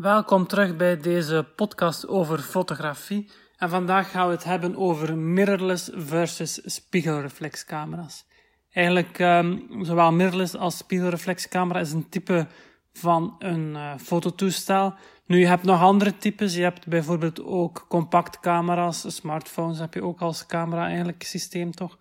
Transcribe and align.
Welkom 0.00 0.46
terug 0.46 0.76
bij 0.76 0.96
deze 0.96 1.46
podcast 1.56 2.08
over 2.08 2.38
fotografie. 2.38 3.30
En 3.56 3.68
vandaag 3.68 4.10
gaan 4.10 4.26
we 4.26 4.32
het 4.32 4.44
hebben 4.44 4.76
over 4.76 5.16
mirrorless 5.16 5.90
versus 5.94 6.60
spiegelreflexcamera's. 6.64 8.24
Eigenlijk, 8.70 9.18
um, 9.18 9.66
zowel 9.82 10.12
mirrorless 10.12 10.56
als 10.56 10.76
spiegelreflexcamera 10.76 11.80
is 11.80 11.92
een 11.92 12.08
type 12.08 12.46
van 12.92 13.34
een 13.38 13.74
uh, 13.74 13.92
fototoestel. 13.96 14.94
Nu, 15.26 15.38
je 15.38 15.46
hebt 15.46 15.64
nog 15.64 15.80
andere 15.80 16.16
types. 16.16 16.54
Je 16.54 16.62
hebt 16.62 16.86
bijvoorbeeld 16.86 17.44
ook 17.44 17.86
compactcamera's, 17.88 19.14
smartphones 19.14 19.78
heb 19.78 19.94
je 19.94 20.02
ook 20.02 20.20
als 20.20 20.46
camera 20.46 20.86
eigenlijk 20.86 21.22
systeem 21.22 21.70
toch. 21.70 21.98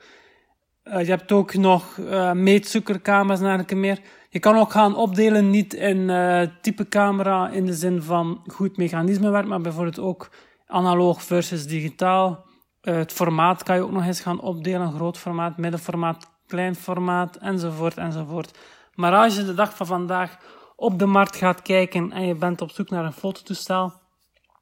Uh, 0.83 0.99
je 0.99 1.09
hebt 1.09 1.31
ook 1.31 1.53
nog 1.53 1.97
uh, 1.97 2.31
meetzoekercamera's 2.31 3.39
en 3.39 3.45
dergelijke 3.45 3.75
meer. 3.75 3.99
Je 4.37 4.43
kan 4.43 4.57
ook 4.57 4.71
gaan 4.71 4.95
opdelen, 4.95 5.49
niet 5.49 5.73
in 5.73 5.97
uh, 5.97 6.41
type 6.61 6.89
camera 6.89 7.49
in 7.49 7.65
de 7.65 7.73
zin 7.73 8.01
van 8.01 8.43
goed 8.47 8.77
mechanisme 8.77 9.29
werkt, 9.29 9.47
maar 9.47 9.61
bijvoorbeeld 9.61 9.99
ook 9.99 10.29
analoog 10.67 11.23
versus 11.23 11.67
digitaal. 11.67 12.45
het 12.81 13.13
formaat 13.13 13.63
kan 13.63 13.75
je 13.75 13.81
ook 13.81 13.91
nog 13.91 14.05
eens 14.05 14.19
gaan 14.19 14.39
opdelen, 14.39 14.93
groot 14.93 15.17
formaat, 15.17 15.57
middenformaat, 15.57 16.29
klein 16.47 16.75
formaat, 16.75 17.35
enzovoort, 17.35 17.97
enzovoort. 17.97 18.57
Maar 18.95 19.15
als 19.15 19.35
je 19.35 19.45
de 19.45 19.53
dag 19.53 19.75
van 19.75 19.85
vandaag 19.85 20.37
op 20.75 20.99
de 20.99 21.05
markt 21.05 21.35
gaat 21.35 21.61
kijken 21.61 22.11
en 22.11 22.25
je 22.25 22.35
bent 22.35 22.61
op 22.61 22.71
zoek 22.71 22.89
naar 22.89 23.05
een 23.05 23.13
fototoestel, 23.13 23.93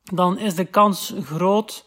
dan 0.03 0.37
is 0.37 0.55
de 0.55 0.65
kans 0.65 1.13
groot 1.21 1.85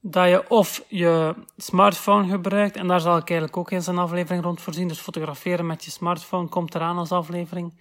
dat 0.00 0.28
je 0.28 0.50
of 0.50 0.84
je 0.88 1.34
smartphone 1.56 2.28
gebruikt, 2.28 2.76
en 2.76 2.86
daar 2.86 3.00
zal 3.00 3.16
ik 3.16 3.28
eigenlijk 3.30 3.58
ook 3.58 3.70
eens 3.70 3.86
een 3.86 3.98
aflevering 3.98 4.44
rond 4.44 4.60
voorzien, 4.60 4.88
dus 4.88 4.98
fotograferen 4.98 5.66
met 5.66 5.84
je 5.84 5.90
smartphone 5.90 6.48
komt 6.48 6.74
eraan 6.74 6.98
als 6.98 7.12
aflevering. 7.12 7.80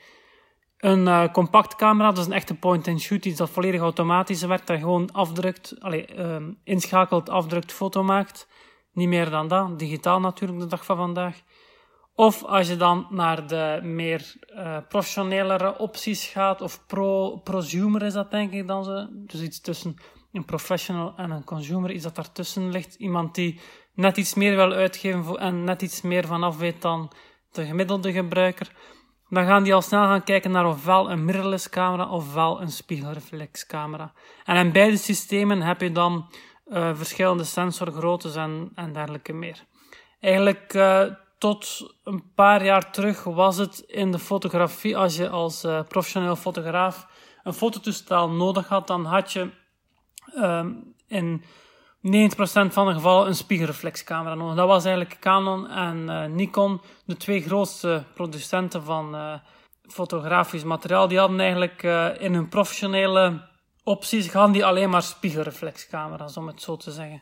Een 0.77 1.05
uh, 1.05 1.31
compact 1.31 1.76
camera, 1.76 2.09
dat 2.09 2.17
is 2.17 2.26
een 2.26 2.31
echte 2.31 2.55
point-and-shoot, 2.55 3.26
iets 3.26 3.38
dat 3.38 3.49
volledig 3.49 3.81
automatisch 3.81 4.43
werkt, 4.43 4.67
dat 4.67 4.80
gewoon 4.80 5.12
afdrukt, 5.12 5.76
allez, 5.80 6.05
uh, 6.17 6.35
inschakelt, 6.63 7.29
afdrukt, 7.29 7.71
foto 7.71 8.04
maakt. 8.04 8.48
Niet 8.91 9.07
meer 9.07 9.29
dan 9.29 9.48
dat, 9.48 9.79
digitaal 9.79 10.20
natuurlijk 10.20 10.60
de 10.60 10.68
dag 10.68 10.85
van 10.85 10.98
vandaag. 10.98 11.41
Of 12.15 12.43
als 12.43 12.68
je 12.68 12.76
dan 12.76 13.07
naar 13.10 13.48
de 13.48 13.79
meer 13.84 14.35
uh, 14.55 14.77
professionelere 14.90 15.77
opties 15.77 16.26
gaat, 16.26 16.62
of 16.62 16.85
pro, 16.88 17.38
prosumer 17.38 18.04
is 18.04 18.13
dat 18.13 18.32
denk 18.32 18.51
ik 18.51 18.68
dan 18.68 18.84
ze. 18.84 19.07
Dus 19.12 19.41
iets 19.41 19.62
tussen 19.62 19.95
een 20.38 20.46
professional 20.46 21.13
en 21.18 21.32
een 21.32 21.43
consumer, 21.43 21.91
iets 21.91 22.04
dat 22.04 22.16
daartussen 22.16 22.71
ligt. 22.71 22.96
Iemand 22.96 23.35
die 23.35 23.60
net 23.93 24.18
iets 24.18 24.34
meer 24.34 24.55
wil 24.55 24.71
uitgeven 24.71 25.38
en 25.38 25.63
net 25.63 25.82
iets 25.82 26.02
meer 26.02 26.27
vanaf 26.27 26.57
weet 26.57 26.82
dan 26.82 27.12
de 27.52 27.66
gemiddelde 27.66 28.12
gebruiker. 28.12 28.71
Dan 29.29 29.46
gaan 29.46 29.63
die 29.63 29.74
al 29.74 29.82
snel 29.82 30.04
gaan 30.04 30.24
kijken 30.24 30.52
naar 30.52 30.68
ofwel 30.68 31.12
een 31.12 31.26
mirrorless 31.26 31.70
camera 31.70 32.10
ofwel 32.10 32.62
een 32.62 32.71
spiegelreflexcamera. 32.71 34.13
En 34.44 34.55
in 34.55 34.71
beide 34.71 34.98
systemen 34.98 35.62
heb 35.62 35.82
je 35.82 35.91
dan 35.91 36.29
uh, 36.68 36.96
verschillende 36.96 37.44
sensorgroottes 37.44 38.35
en, 38.35 38.72
en 38.76 38.94
dergelijke 38.94 39.34
meer. 39.34 39.63
Eigenlijk 40.20 40.74
uh, 40.74 41.04
tot 41.38 41.94
een 42.04 42.24
paar 42.35 42.66
jaar 42.66 42.91
terug 42.91 43.24
was 43.24 43.57
het 43.57 43.79
in 43.79 44.12
de 44.12 44.20
fotografie, 44.20 44.98
als 44.98 45.16
je 45.16 45.29
als 45.29 45.63
uh, 45.63 45.82
professioneel 45.88 46.35
fotograaf 46.35 47.07
een 47.44 47.54
fototoestel 47.54 48.29
nodig 48.29 48.68
had, 48.68 48.88
dan 48.88 49.05
had 49.05 49.34
je 49.34 49.49
um, 50.35 50.93
in 51.07 51.43
90% 51.43 51.47
van 52.70 52.87
de 52.87 52.93
gevallen 52.93 53.27
een 53.27 53.35
spiegelreflexcamera 53.35 54.35
nodig. 54.35 54.55
Dat 54.55 54.67
was 54.67 54.85
eigenlijk 54.85 55.20
Canon 55.20 55.70
en 55.70 55.97
uh, 55.97 56.25
Nikon, 56.25 56.81
de 57.05 57.17
twee 57.17 57.41
grootste 57.41 58.03
producenten 58.13 58.83
van 58.83 59.15
uh, 59.15 59.33
fotografisch 59.81 60.63
materiaal. 60.63 61.07
Die 61.07 61.20
hadden 61.20 61.39
eigenlijk 61.39 61.83
in 62.20 62.33
hun 62.33 62.49
professionele 62.49 63.41
opties, 63.83 64.28
gaan 64.28 64.51
die 64.51 64.66
alleen 64.66 64.89
maar 64.89 65.01
spiegelreflexcamera's, 65.01 66.38
om 66.38 66.47
het 66.47 66.61
zo 66.61 66.75
te 66.75 66.91
zeggen. 66.91 67.22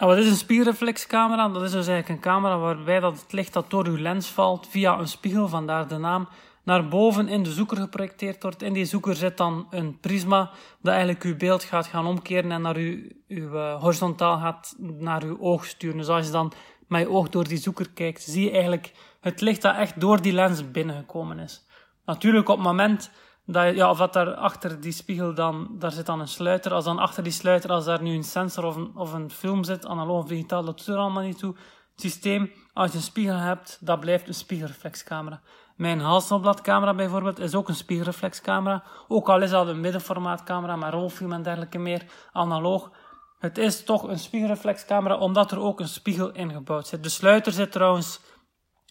En 0.00 0.06
wat 0.06 0.16
is 0.16 0.26
een 0.26 0.36
spiegelreflexcamera? 0.36 1.48
Dat 1.48 1.62
is 1.62 1.70
dus 1.70 1.86
eigenlijk 1.86 2.08
een 2.08 2.32
camera 2.32 2.58
waarbij 2.58 3.00
dat 3.00 3.20
het 3.20 3.32
licht 3.32 3.52
dat 3.52 3.70
door 3.70 3.86
uw 3.86 3.98
lens 3.98 4.28
valt 4.28 4.68
via 4.68 4.98
een 4.98 5.08
spiegel, 5.08 5.48
vandaar 5.48 5.88
de 5.88 5.96
naam, 5.96 6.28
naar 6.64 6.88
boven 6.88 7.28
in 7.28 7.42
de 7.42 7.52
zoeker 7.52 7.76
geprojecteerd 7.76 8.42
wordt. 8.42 8.62
In 8.62 8.72
die 8.72 8.84
zoeker 8.84 9.16
zit 9.16 9.36
dan 9.36 9.66
een 9.70 10.00
prisma 10.00 10.50
dat 10.80 10.92
eigenlijk 10.92 11.24
uw 11.24 11.36
beeld 11.36 11.64
gaat 11.64 11.86
gaan 11.86 12.06
omkeren 12.06 12.52
en 12.52 12.62
naar 12.62 12.76
uw, 12.76 13.02
uw 13.28 13.54
uh, 13.54 13.80
horizontaal 13.80 14.38
gaat 14.38 14.74
naar 14.78 15.22
uw 15.22 15.40
oog 15.40 15.64
sturen. 15.64 15.96
Dus 15.96 16.08
als 16.08 16.26
je 16.26 16.32
dan 16.32 16.52
met 16.88 17.00
je 17.00 17.10
oog 17.10 17.28
door 17.28 17.48
die 17.48 17.58
zoeker 17.58 17.90
kijkt, 17.90 18.22
zie 18.22 18.44
je 18.44 18.50
eigenlijk 18.50 18.92
het 19.20 19.40
licht 19.40 19.62
dat 19.62 19.76
echt 19.76 20.00
door 20.00 20.22
die 20.22 20.32
lens 20.32 20.70
binnengekomen 20.70 21.38
is. 21.38 21.66
Natuurlijk 22.04 22.48
op 22.48 22.56
het 22.56 22.66
moment 22.66 23.10
dat, 23.46 23.74
ja, 23.74 23.90
of 23.90 23.98
dat 23.98 24.12
daar 24.12 24.34
achter 24.34 24.80
die 24.80 24.92
spiegel 24.92 25.34
dan, 25.34 25.68
daar 25.78 25.92
zit 25.92 26.06
dan 26.06 26.20
een 26.20 26.28
sluiter. 26.28 26.72
Als 26.72 26.84
dan 26.84 26.98
achter 26.98 27.22
die 27.22 27.32
sluiter, 27.32 27.70
als 27.70 27.84
daar 27.84 28.02
nu 28.02 28.14
een 28.14 28.24
sensor 28.24 28.64
of 28.64 28.76
een, 28.76 28.90
of 28.94 29.12
een 29.12 29.30
film 29.30 29.64
zit, 29.64 29.86
analoog 29.86 30.22
of 30.22 30.28
digitaal, 30.28 30.64
dat 30.64 30.78
doet 30.78 30.86
er 30.86 30.96
allemaal 30.96 31.22
niet 31.22 31.38
toe. 31.38 31.54
Het 31.92 32.00
systeem, 32.00 32.52
als 32.72 32.90
je 32.90 32.96
een 32.96 33.02
spiegel 33.02 33.36
hebt, 33.36 33.78
dat 33.80 34.00
blijft 34.00 34.28
een 34.28 34.34
spiegelreflexcamera. 34.34 35.40
Mijn 35.80 36.00
Hasselblad-camera 36.00 36.94
bijvoorbeeld 36.94 37.38
is 37.38 37.54
ook 37.54 37.68
een 37.68 37.74
spiegelreflexcamera. 37.74 38.82
Ook 39.08 39.28
al 39.28 39.42
is 39.42 39.50
dat 39.50 39.66
een 39.66 39.80
middenformaatcamera 39.80 40.76
met 40.76 40.92
rolfilm 40.92 41.32
en 41.32 41.42
dergelijke 41.42 41.78
meer, 41.78 42.04
analoog. 42.32 42.90
Het 43.38 43.58
is 43.58 43.84
toch 43.84 44.02
een 44.02 44.18
spiegelreflexcamera, 44.18 45.16
omdat 45.16 45.50
er 45.50 45.60
ook 45.60 45.80
een 45.80 45.88
spiegel 45.88 46.32
ingebouwd 46.32 46.86
zit. 46.86 47.02
De 47.02 47.08
sluiter 47.08 47.52
zit 47.52 47.72
trouwens 47.72 48.20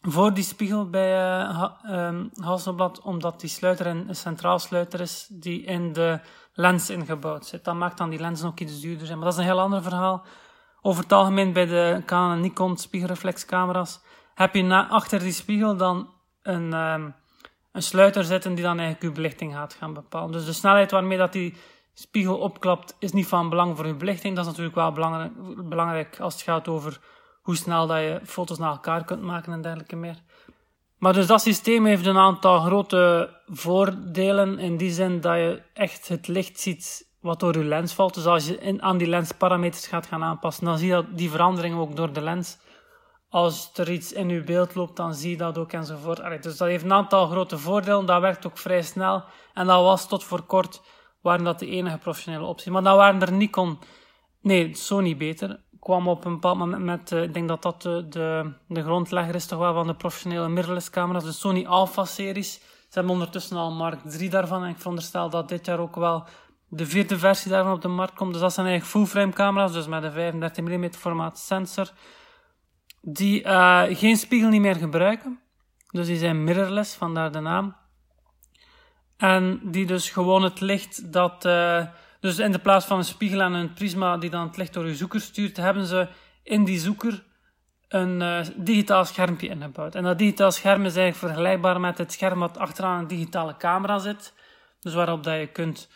voor 0.01 0.33
die 0.33 0.43
spiegel 0.43 0.89
bij 0.89 1.39
uh, 1.39 1.71
um, 1.89 2.29
Hasselblad, 2.33 3.01
omdat 3.01 3.39
die 3.39 3.49
sluiter 3.49 3.87
een, 3.87 4.15
centraal 4.15 4.59
sluiter 4.59 4.99
is 4.99 5.27
die 5.31 5.63
in 5.63 5.93
de 5.93 6.19
lens 6.53 6.89
ingebouwd 6.89 7.45
zit. 7.45 7.63
Dat 7.63 7.75
maakt 7.75 7.97
dan 7.97 8.09
die 8.09 8.19
lens 8.19 8.41
nog 8.41 8.59
iets 8.59 8.81
duurder 8.81 9.05
zijn. 9.05 9.17
Maar 9.17 9.27
dat 9.27 9.37
is 9.37 9.45
een 9.45 9.51
heel 9.51 9.61
ander 9.61 9.83
verhaal. 9.83 10.25
Over 10.81 11.03
het 11.03 11.11
algemeen 11.11 11.53
bij 11.53 11.65
de 11.65 12.01
Canon 12.05 12.31
en 12.31 12.41
Nikon 12.41 12.77
spiegelreflexcamera's 12.77 14.01
heb 14.33 14.55
je 14.55 14.63
na, 14.63 14.87
achter 14.87 15.19
die 15.19 15.31
spiegel 15.31 15.77
dan 15.77 16.17
een, 16.41 16.73
um, 16.73 17.15
een 17.71 17.81
sluiter 17.81 18.23
zitten 18.23 18.55
die 18.55 18.63
dan 18.63 18.79
eigenlijk 18.79 19.01
je 19.01 19.21
belichting 19.21 19.53
gaat 19.53 19.73
gaan 19.73 19.93
bepalen. 19.93 20.31
Dus 20.31 20.45
de 20.45 20.53
snelheid 20.53 20.91
waarmee 20.91 21.17
dat 21.17 21.33
die 21.33 21.55
spiegel 21.93 22.37
opklapt 22.37 22.95
is 22.99 23.11
niet 23.11 23.27
van 23.27 23.49
belang 23.49 23.75
voor 23.75 23.87
je 23.87 23.95
belichting. 23.95 24.35
Dat 24.35 24.43
is 24.43 24.49
natuurlijk 24.49 24.75
wel 24.75 24.91
belangrijk, 24.91 25.31
belangrijk 25.69 26.19
als 26.19 26.33
het 26.33 26.43
gaat 26.43 26.67
over 26.67 26.99
hoe 27.41 27.55
snel 27.55 27.87
dat 27.87 27.97
je 27.97 28.19
foto's 28.23 28.57
naar 28.57 28.71
elkaar 28.71 29.05
kunt 29.05 29.21
maken 29.21 29.53
en 29.53 29.61
dergelijke 29.61 29.95
meer. 29.95 30.17
Maar 30.97 31.13
dus 31.13 31.27
dat 31.27 31.41
systeem 31.41 31.85
heeft 31.85 32.05
een 32.05 32.17
aantal 32.17 32.59
grote 32.59 33.29
voordelen 33.47 34.59
in 34.59 34.77
die 34.77 34.91
zin 34.91 35.21
dat 35.21 35.35
je 35.35 35.61
echt 35.73 36.07
het 36.07 36.27
licht 36.27 36.59
ziet 36.59 37.07
wat 37.21 37.39
door 37.39 37.57
je 37.57 37.63
lens 37.63 37.93
valt. 37.93 38.13
Dus 38.13 38.25
als 38.25 38.47
je 38.47 38.57
in, 38.57 38.81
aan 38.81 38.97
die 38.97 39.07
lensparameters 39.07 39.87
gaat 39.87 40.05
gaan 40.05 40.23
aanpassen, 40.23 40.65
dan 40.65 40.77
zie 40.77 40.87
je 40.87 41.05
die 41.13 41.29
veranderingen 41.29 41.77
ook 41.77 41.95
door 41.95 42.13
de 42.13 42.21
lens. 42.21 42.57
Als 43.29 43.71
er 43.73 43.91
iets 43.91 44.13
in 44.13 44.29
je 44.29 44.43
beeld 44.43 44.75
loopt, 44.75 44.95
dan 44.95 45.13
zie 45.13 45.29
je 45.29 45.37
dat 45.37 45.57
ook 45.57 45.71
enzovoort. 45.71 46.43
Dus 46.43 46.57
dat 46.57 46.67
heeft 46.67 46.83
een 46.83 46.93
aantal 46.93 47.27
grote 47.27 47.57
voordelen. 47.57 48.05
Dat 48.05 48.21
werkt 48.21 48.45
ook 48.45 48.57
vrij 48.57 48.81
snel. 48.81 49.23
En 49.53 49.67
dat 49.67 49.83
was 49.83 50.07
tot 50.07 50.23
voor 50.23 50.41
kort, 50.41 50.81
waren 51.21 51.45
dat 51.45 51.59
de 51.59 51.67
enige 51.67 51.97
professionele 51.97 52.45
optie. 52.45 52.71
Maar 52.71 52.83
dan 52.83 52.97
waren 52.97 53.21
er 53.21 53.31
Nikon, 53.31 53.79
nee, 54.41 54.75
Sony 54.75 55.17
beter 55.17 55.59
kwam 55.79 56.07
op 56.07 56.25
een 56.25 56.33
bepaald 56.33 56.57
moment 56.57 56.83
met, 56.83 57.11
uh, 57.11 57.23
ik 57.23 57.33
denk 57.33 57.47
dat 57.47 57.61
dat 57.61 57.81
de, 57.81 58.05
de, 58.09 58.51
de, 58.67 58.83
grondlegger 58.83 59.35
is 59.35 59.45
toch 59.45 59.59
wel 59.59 59.73
van 59.73 59.87
de 59.87 59.95
professionele 59.95 60.49
mirrorless 60.49 60.89
camera's, 60.89 61.23
de 61.23 61.31
Sony 61.31 61.65
Alpha 61.65 62.05
series. 62.05 62.53
Ze 62.53 62.95
hebben 62.95 63.13
ondertussen 63.13 63.57
al 63.57 63.71
Mark 63.71 63.99
3 64.03 64.29
daarvan 64.29 64.63
en 64.63 64.69
ik 64.69 64.77
veronderstel 64.77 65.29
dat 65.29 65.49
dit 65.49 65.65
jaar 65.65 65.79
ook 65.79 65.95
wel 65.95 66.23
de 66.67 66.85
vierde 66.85 67.17
versie 67.17 67.51
daarvan 67.51 67.73
op 67.73 67.81
de 67.81 67.87
markt 67.87 68.13
komt. 68.13 68.31
Dus 68.31 68.41
dat 68.41 68.53
zijn 68.53 68.67
eigenlijk 68.67 68.95
full-frame 68.95 69.33
camera's, 69.33 69.71
dus 69.71 69.87
met 69.87 70.03
een 70.03 70.11
35 70.11 70.63
mm 70.63 70.93
formaat 70.93 71.39
sensor, 71.39 71.91
die 73.01 73.43
uh, 73.43 73.83
geen 73.89 74.17
spiegel 74.17 74.49
niet 74.49 74.61
meer 74.61 74.75
gebruiken. 74.75 75.39
Dus 75.91 76.07
die 76.07 76.17
zijn 76.17 76.43
mirrorless, 76.43 76.95
vandaar 76.95 77.31
de 77.31 77.39
naam. 77.39 77.75
En 79.17 79.59
die 79.63 79.85
dus 79.85 80.09
gewoon 80.09 80.43
het 80.43 80.59
licht 80.59 81.13
dat... 81.13 81.45
Uh, 81.45 81.85
dus 82.19 82.39
in 82.39 82.51
de 82.51 82.59
plaats 82.59 82.85
van 82.85 82.97
een 82.97 83.03
spiegel 83.03 83.41
en 83.41 83.53
een 83.53 83.73
prisma 83.73 84.17
die 84.17 84.29
dan 84.29 84.47
het 84.47 84.57
licht 84.57 84.73
door 84.73 84.87
je 84.87 84.95
zoeker 84.95 85.21
stuurt, 85.21 85.57
hebben 85.57 85.85
ze 85.85 86.07
in 86.43 86.63
die 86.63 86.79
zoeker 86.79 87.23
een 87.87 88.21
uh, 88.21 88.39
digitaal 88.55 89.05
schermpje 89.05 89.47
ingebouwd. 89.47 89.95
En 89.95 90.03
dat 90.03 90.17
digitaal 90.17 90.51
scherm 90.51 90.85
is 90.85 90.95
eigenlijk 90.95 91.33
vergelijkbaar 91.33 91.79
met 91.79 91.97
het 91.97 92.11
scherm 92.11 92.39
wat 92.39 92.57
achteraan 92.57 92.99
een 92.99 93.07
digitale 93.07 93.57
camera 93.57 93.99
zit. 93.99 94.33
Dus 94.79 94.93
waarop 94.93 95.23
dat 95.23 95.39
je 95.39 95.47
kunt 95.47 95.89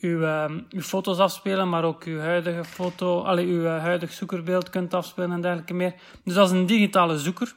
uw, 0.00 0.20
uh, 0.20 0.44
uw 0.68 0.80
foto's 0.80 1.18
afspelen, 1.18 1.68
maar 1.68 1.84
ook 1.84 2.04
uw 2.04 2.18
huidige 2.18 2.64
foto, 2.64 3.20
alle 3.20 3.42
uw 3.42 3.62
uh, 3.62 3.78
huidig 3.78 4.12
zoekerbeeld 4.12 4.70
kunt 4.70 4.94
afspelen 4.94 5.32
en 5.32 5.40
dergelijke 5.40 5.74
meer. 5.74 5.94
Dus 6.24 6.34
dat 6.34 6.50
is 6.50 6.58
een 6.58 6.66
digitale 6.66 7.18
zoeker. 7.18 7.54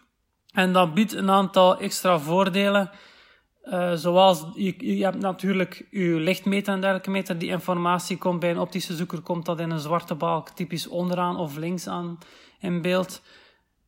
En 0.53 0.73
dat 0.73 0.93
biedt 0.93 1.13
een 1.13 1.29
aantal 1.29 1.79
extra 1.79 2.19
voordelen 2.19 2.91
uh, 3.63 3.93
zoals, 3.93 4.45
je, 4.55 5.03
hebt 5.03 5.19
natuurlijk 5.19 5.87
je 5.91 6.19
lichtmeter 6.19 6.73
en 6.73 6.79
dergelijke 6.79 7.09
meter. 7.09 7.37
Die 7.37 7.49
informatie 7.49 8.17
komt 8.17 8.39
bij 8.39 8.51
een 8.51 8.59
optische 8.59 8.95
zoeker, 8.95 9.21
komt 9.21 9.45
dat 9.45 9.59
in 9.59 9.71
een 9.71 9.79
zwarte 9.79 10.15
balk 10.15 10.49
typisch 10.49 10.87
onderaan 10.87 11.37
of 11.37 11.57
links 11.57 11.87
aan 11.87 12.17
in 12.59 12.81
beeld. 12.81 13.21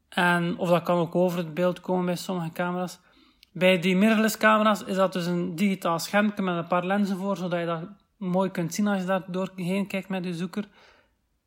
En, 0.10 0.58
of 0.58 0.70
dat 0.70 0.84
kan 0.84 0.98
ook 0.98 1.16
over 1.16 1.38
het 1.38 1.54
beeld 1.54 1.80
komen 1.80 2.06
bij 2.06 2.16
sommige 2.16 2.52
camera's. 2.52 3.00
Bij 3.52 3.80
die 3.80 3.96
mirrorless 3.96 4.38
camera's 4.38 4.84
is 4.84 4.96
dat 4.96 5.14
dus 5.14 5.26
een 5.26 5.56
digitaal 5.56 6.00
schermpje 6.00 6.44
met 6.44 6.56
een 6.56 6.68
paar 6.68 6.86
lenzen 6.86 7.18
voor, 7.18 7.38
zodat 7.38 7.60
je 7.60 7.66
dat 7.66 7.82
mooi 8.22 8.52
kunt 8.52 8.74
zien 8.74 8.88
als 8.88 9.00
je 9.00 9.06
daar 9.06 9.24
doorheen 9.28 9.88
kijkt 9.88 10.10
met 10.10 10.26
je 10.26 10.34
zoeker. 10.34 10.68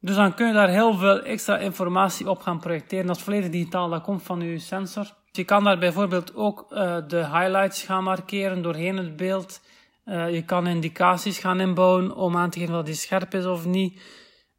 Dus 0.01 0.17
dan 0.17 0.35
kun 0.35 0.47
je 0.47 0.53
daar 0.53 0.69
heel 0.69 0.95
veel 0.95 1.23
extra 1.23 1.59
informatie 1.59 2.31
op 2.31 2.41
gaan 2.41 2.61
projecteren. 2.61 3.07
Dat 3.07 3.17
is 3.17 3.23
volledig 3.23 3.51
digitaal, 3.51 3.89
dat 3.89 4.03
komt 4.03 4.23
van 4.23 4.41
je 4.41 4.59
sensor. 4.59 5.07
Je 5.31 5.45
kan 5.45 5.65
daar 5.65 5.79
bijvoorbeeld 5.79 6.35
ook 6.35 6.67
uh, 6.71 6.97
de 7.09 7.17
highlights 7.17 7.83
gaan 7.83 8.05
markeren 8.05 8.63
doorheen 8.63 8.97
het 8.97 9.17
beeld. 9.17 9.61
Uh, 10.07 10.35
je 10.35 10.45
kan 10.45 10.67
indicaties 10.67 11.39
gaan 11.39 11.61
inbouwen 11.61 12.17
om 12.17 12.37
aan 12.37 12.51
te 12.51 12.59
geven 12.59 12.75
dat 12.75 12.87
die 12.87 12.95
scherp 12.95 13.35
is 13.35 13.45
of 13.47 13.65
niet. 13.65 14.01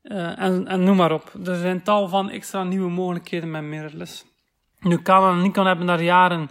Uh, 0.04 0.40
en, 0.40 0.68
en 0.68 0.84
noem 0.84 0.96
maar 0.96 1.12
op. 1.12 1.34
Er 1.46 1.56
zijn 1.56 1.84
tal 1.84 2.08
van 2.08 2.30
extra 2.30 2.64
nieuwe 2.64 2.90
mogelijkheden 2.90 3.52
met 3.52 3.64
mirrorless. 3.64 4.26
Nu, 4.80 5.02
Canon 5.02 5.38
en 5.38 5.42
Nikon 5.42 5.66
hebben 5.66 5.86
daar 5.86 6.04
jaren... 6.04 6.50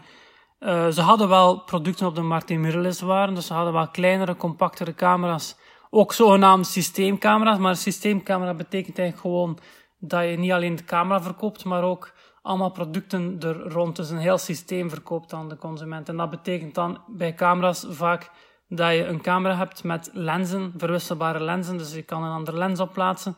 ze 0.92 1.00
hadden 1.00 1.28
wel 1.28 1.60
producten 1.60 2.06
op 2.06 2.14
de 2.14 2.22
markt 2.22 2.48
die 2.48 2.58
mirrorless 2.58 3.00
waren. 3.00 3.34
Dus 3.34 3.46
ze 3.46 3.54
hadden 3.54 3.72
wel 3.72 3.88
kleinere, 3.88 4.36
compactere 4.36 4.94
camera's 4.94 5.56
ook 5.90 6.12
zogenaamd 6.12 6.66
systeemcamera's. 6.66 7.58
Maar 7.58 7.70
een 7.70 7.76
systeemcamera 7.76 8.54
betekent 8.54 8.98
eigenlijk 8.98 9.28
gewoon 9.28 9.58
dat 9.98 10.24
je 10.28 10.36
niet 10.36 10.52
alleen 10.52 10.76
de 10.76 10.84
camera 10.84 11.22
verkoopt, 11.22 11.64
maar 11.64 11.82
ook 11.82 12.12
allemaal 12.42 12.70
producten 12.70 13.36
er 13.40 13.58
rond. 13.58 13.96
Dus 13.96 14.10
een 14.10 14.18
heel 14.18 14.38
systeem 14.38 14.90
verkoopt 14.90 15.32
aan 15.32 15.48
de 15.48 15.56
consument. 15.56 16.08
En 16.08 16.16
dat 16.16 16.30
betekent 16.30 16.74
dan 16.74 17.00
bij 17.06 17.34
camera's 17.34 17.86
vaak 17.88 18.30
dat 18.68 18.92
je 18.92 19.06
een 19.06 19.20
camera 19.20 19.56
hebt 19.56 19.84
met 19.84 20.10
lenzen, 20.12 20.72
verwisselbare 20.76 21.40
lenzen. 21.40 21.78
Dus 21.78 21.94
je 21.94 22.02
kan 22.02 22.22
een 22.22 22.32
andere 22.32 22.56
lens 22.56 22.80
opplaatsen. 22.80 23.36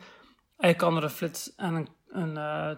En 0.56 0.68
je 0.68 0.74
kan 0.74 0.96
er 0.96 1.02
een 1.02 1.10
flits 1.10 1.54
en 1.54 1.74
een, 1.74 1.88
een 2.08 2.36
uh, 2.36 2.70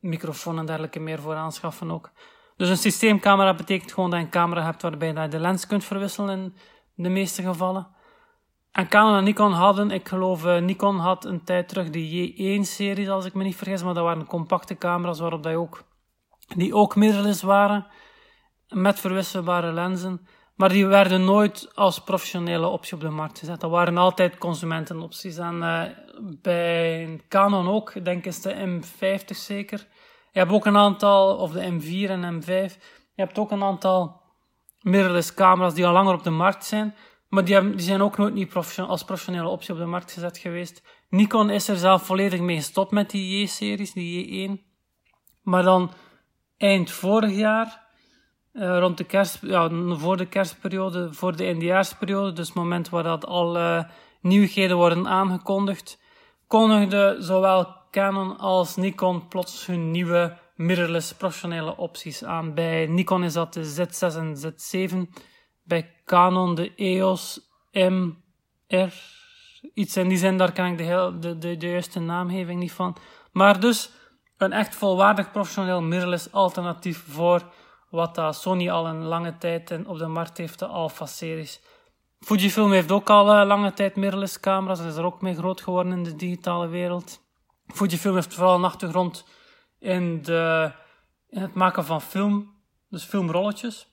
microfoon 0.00 0.58
en 0.58 0.66
dergelijke 0.66 1.00
meer 1.00 1.20
voor 1.20 1.34
aanschaffen 1.34 1.90
ook. 1.90 2.10
Dus 2.62 2.70
een 2.70 2.76
systeemcamera 2.76 3.54
betekent 3.54 3.92
gewoon 3.92 4.10
dat 4.10 4.18
je 4.18 4.24
een 4.24 4.30
camera 4.30 4.64
hebt 4.64 4.82
waarbij 4.82 5.12
je 5.12 5.28
de 5.28 5.38
lens 5.38 5.66
kunt 5.66 5.84
verwisselen 5.84 6.40
in 6.96 7.02
de 7.02 7.08
meeste 7.08 7.42
gevallen. 7.42 7.86
En 8.72 8.88
Canon 8.88 9.16
en 9.16 9.24
Nikon 9.24 9.52
hadden, 9.52 9.90
ik 9.90 10.08
geloof, 10.08 10.44
uh, 10.44 10.58
Nikon 10.58 10.98
had 10.98 11.24
een 11.24 11.44
tijd 11.44 11.68
terug 11.68 11.90
de 11.90 12.32
J1-series, 12.32 13.08
als 13.08 13.24
ik 13.24 13.34
me 13.34 13.42
niet 13.42 13.56
vergis, 13.56 13.82
maar 13.82 13.94
dat 13.94 14.04
waren 14.04 14.26
compacte 14.26 14.78
camera's 14.78 15.18
waarop 15.18 15.42
dat 15.42 15.54
ook, 15.54 15.84
die 16.56 16.74
ook 16.74 16.96
mirrorless 16.96 17.42
waren, 17.42 17.86
met 18.68 19.00
verwisselbare 19.00 19.72
lenzen. 19.72 20.26
Maar 20.54 20.68
die 20.68 20.86
werden 20.86 21.24
nooit 21.24 21.70
als 21.74 21.98
professionele 21.98 22.66
optie 22.66 22.94
op 22.94 23.00
de 23.00 23.08
markt 23.08 23.38
gezet. 23.38 23.60
Dat 23.60 23.70
waren 23.70 23.96
altijd 23.96 24.38
consumentenopties. 24.38 25.36
En 25.36 25.56
uh, 25.56 25.82
bij 26.40 27.20
Canon 27.28 27.68
ook, 27.68 28.04
denk 28.04 28.18
ik 28.18 28.26
is 28.26 28.42
de 28.42 28.80
M50 28.80 29.36
zeker. 29.36 29.86
Je 30.32 30.38
hebt 30.38 30.52
ook 30.52 30.66
een 30.66 30.76
aantal, 30.76 31.36
of 31.36 31.52
de 31.52 31.70
M4 31.70 32.10
en 32.10 32.42
M5. 32.42 32.76
Je 33.14 33.22
hebt 33.22 33.38
ook 33.38 33.50
een 33.50 33.62
aantal 33.62 34.20
mirrorless 34.80 35.34
camera's 35.34 35.74
die 35.74 35.86
al 35.86 35.92
langer 35.92 36.14
op 36.14 36.22
de 36.22 36.30
markt 36.30 36.64
zijn. 36.64 36.94
Maar 37.28 37.44
die, 37.44 37.54
hebben, 37.54 37.76
die 37.76 37.86
zijn 37.86 38.02
ook 38.02 38.16
nooit 38.16 38.34
niet 38.34 38.54
als 38.54 39.04
professionele 39.04 39.48
optie 39.48 39.72
op 39.72 39.80
de 39.80 39.86
markt 39.86 40.12
gezet 40.12 40.38
geweest. 40.38 40.82
Nikon 41.08 41.50
is 41.50 41.68
er 41.68 41.76
zelf 41.76 42.02
volledig 42.02 42.40
mee 42.40 42.56
gestopt 42.56 42.90
met 42.90 43.10
die 43.10 43.40
J-series, 43.40 43.92
die 43.92 44.48
J1. 44.48 44.70
Maar 45.42 45.62
dan 45.62 45.90
eind 46.56 46.90
vorig 46.90 47.32
jaar, 47.36 47.82
uh, 48.52 48.78
rond 48.78 48.98
de 48.98 49.04
kerst, 49.04 49.38
ja, 49.42 49.70
voor 49.96 50.16
de 50.16 50.26
kerstperiode, 50.26 51.12
voor 51.12 51.36
de 51.36 51.44
eindejaarsperiode, 51.44 52.32
dus 52.32 52.46
het 52.46 52.56
moment 52.56 52.88
waar 52.88 53.02
dat 53.02 53.26
al 53.26 53.56
uh, 53.56 53.82
nieuwigheden 54.20 54.76
worden 54.76 55.08
aangekondigd, 55.08 56.00
kondigden 56.46 57.22
zowel 57.22 57.81
Canon 57.92 58.38
als 58.38 58.76
Nikon 58.76 59.28
plots 59.28 59.66
hun 59.66 59.90
nieuwe 59.90 60.38
mirrorless 60.54 61.14
professionele 61.14 61.76
opties 61.76 62.24
aan. 62.24 62.54
Bij 62.54 62.86
Nikon 62.86 63.24
is 63.24 63.32
dat 63.32 63.52
de 63.52 63.64
Z6 63.64 64.16
en 64.16 64.36
Z7 64.36 65.20
bij 65.62 65.94
Canon 66.04 66.54
de 66.54 66.74
EOS 66.74 67.40
MR. 67.70 68.92
Iets 69.74 69.96
in 69.96 70.08
die 70.08 70.18
zin, 70.18 70.38
daar 70.38 70.52
kan 70.52 70.66
ik 70.66 70.78
de, 70.78 71.16
de, 71.20 71.56
de, 71.56 71.66
juiste 71.68 72.00
naamgeving 72.00 72.60
niet 72.60 72.72
van. 72.72 72.96
Maar 73.32 73.60
dus 73.60 73.90
een 74.36 74.52
echt 74.52 74.74
volwaardig 74.74 75.30
professioneel 75.30 75.82
mirrorless 75.82 76.32
alternatief 76.32 77.04
voor 77.08 77.52
wat 77.90 78.36
Sony 78.36 78.70
al 78.70 78.86
een 78.86 79.02
lange 79.04 79.38
tijd 79.38 79.86
op 79.86 79.98
de 79.98 80.06
markt 80.06 80.38
heeft, 80.38 80.58
de 80.58 80.66
Alpha-series. 80.66 81.60
Fujifilm 82.20 82.72
heeft 82.72 82.92
ook 82.92 83.10
al 83.10 83.40
uh, 83.40 83.46
lange 83.46 83.72
tijd 83.72 83.96
mirrorless 83.96 84.40
camera's 84.40 84.80
en 84.80 84.86
is 84.86 84.96
er 84.96 85.04
ook 85.04 85.22
mee 85.22 85.34
groot 85.34 85.60
geworden 85.60 85.92
in 85.92 86.02
de 86.02 86.16
digitale 86.16 86.68
wereld. 86.68 87.20
Fujifilm 87.66 88.14
heeft 88.14 88.34
vooral 88.34 88.54
een 88.54 88.64
achtergrond 88.64 89.24
in, 89.78 90.22
de, 90.22 90.72
in 91.28 91.40
het 91.40 91.54
maken 91.54 91.84
van 91.84 92.00
film, 92.00 92.54
dus 92.88 93.04
filmrolletjes. 93.04 93.86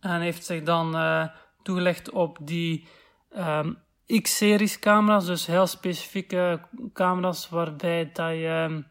En 0.00 0.20
heeft 0.20 0.44
zich 0.44 0.62
dan 0.62 0.96
uh, 0.96 1.24
toegelegd 1.62 2.10
op 2.10 2.38
die 2.40 2.88
um, 3.36 3.78
X-series 4.20 4.78
camera's, 4.78 5.26
dus 5.26 5.46
heel 5.46 5.66
specifieke 5.66 6.60
camera's 6.92 7.48
waarbij 7.48 8.10
dat 8.12 8.30
je 8.30 8.82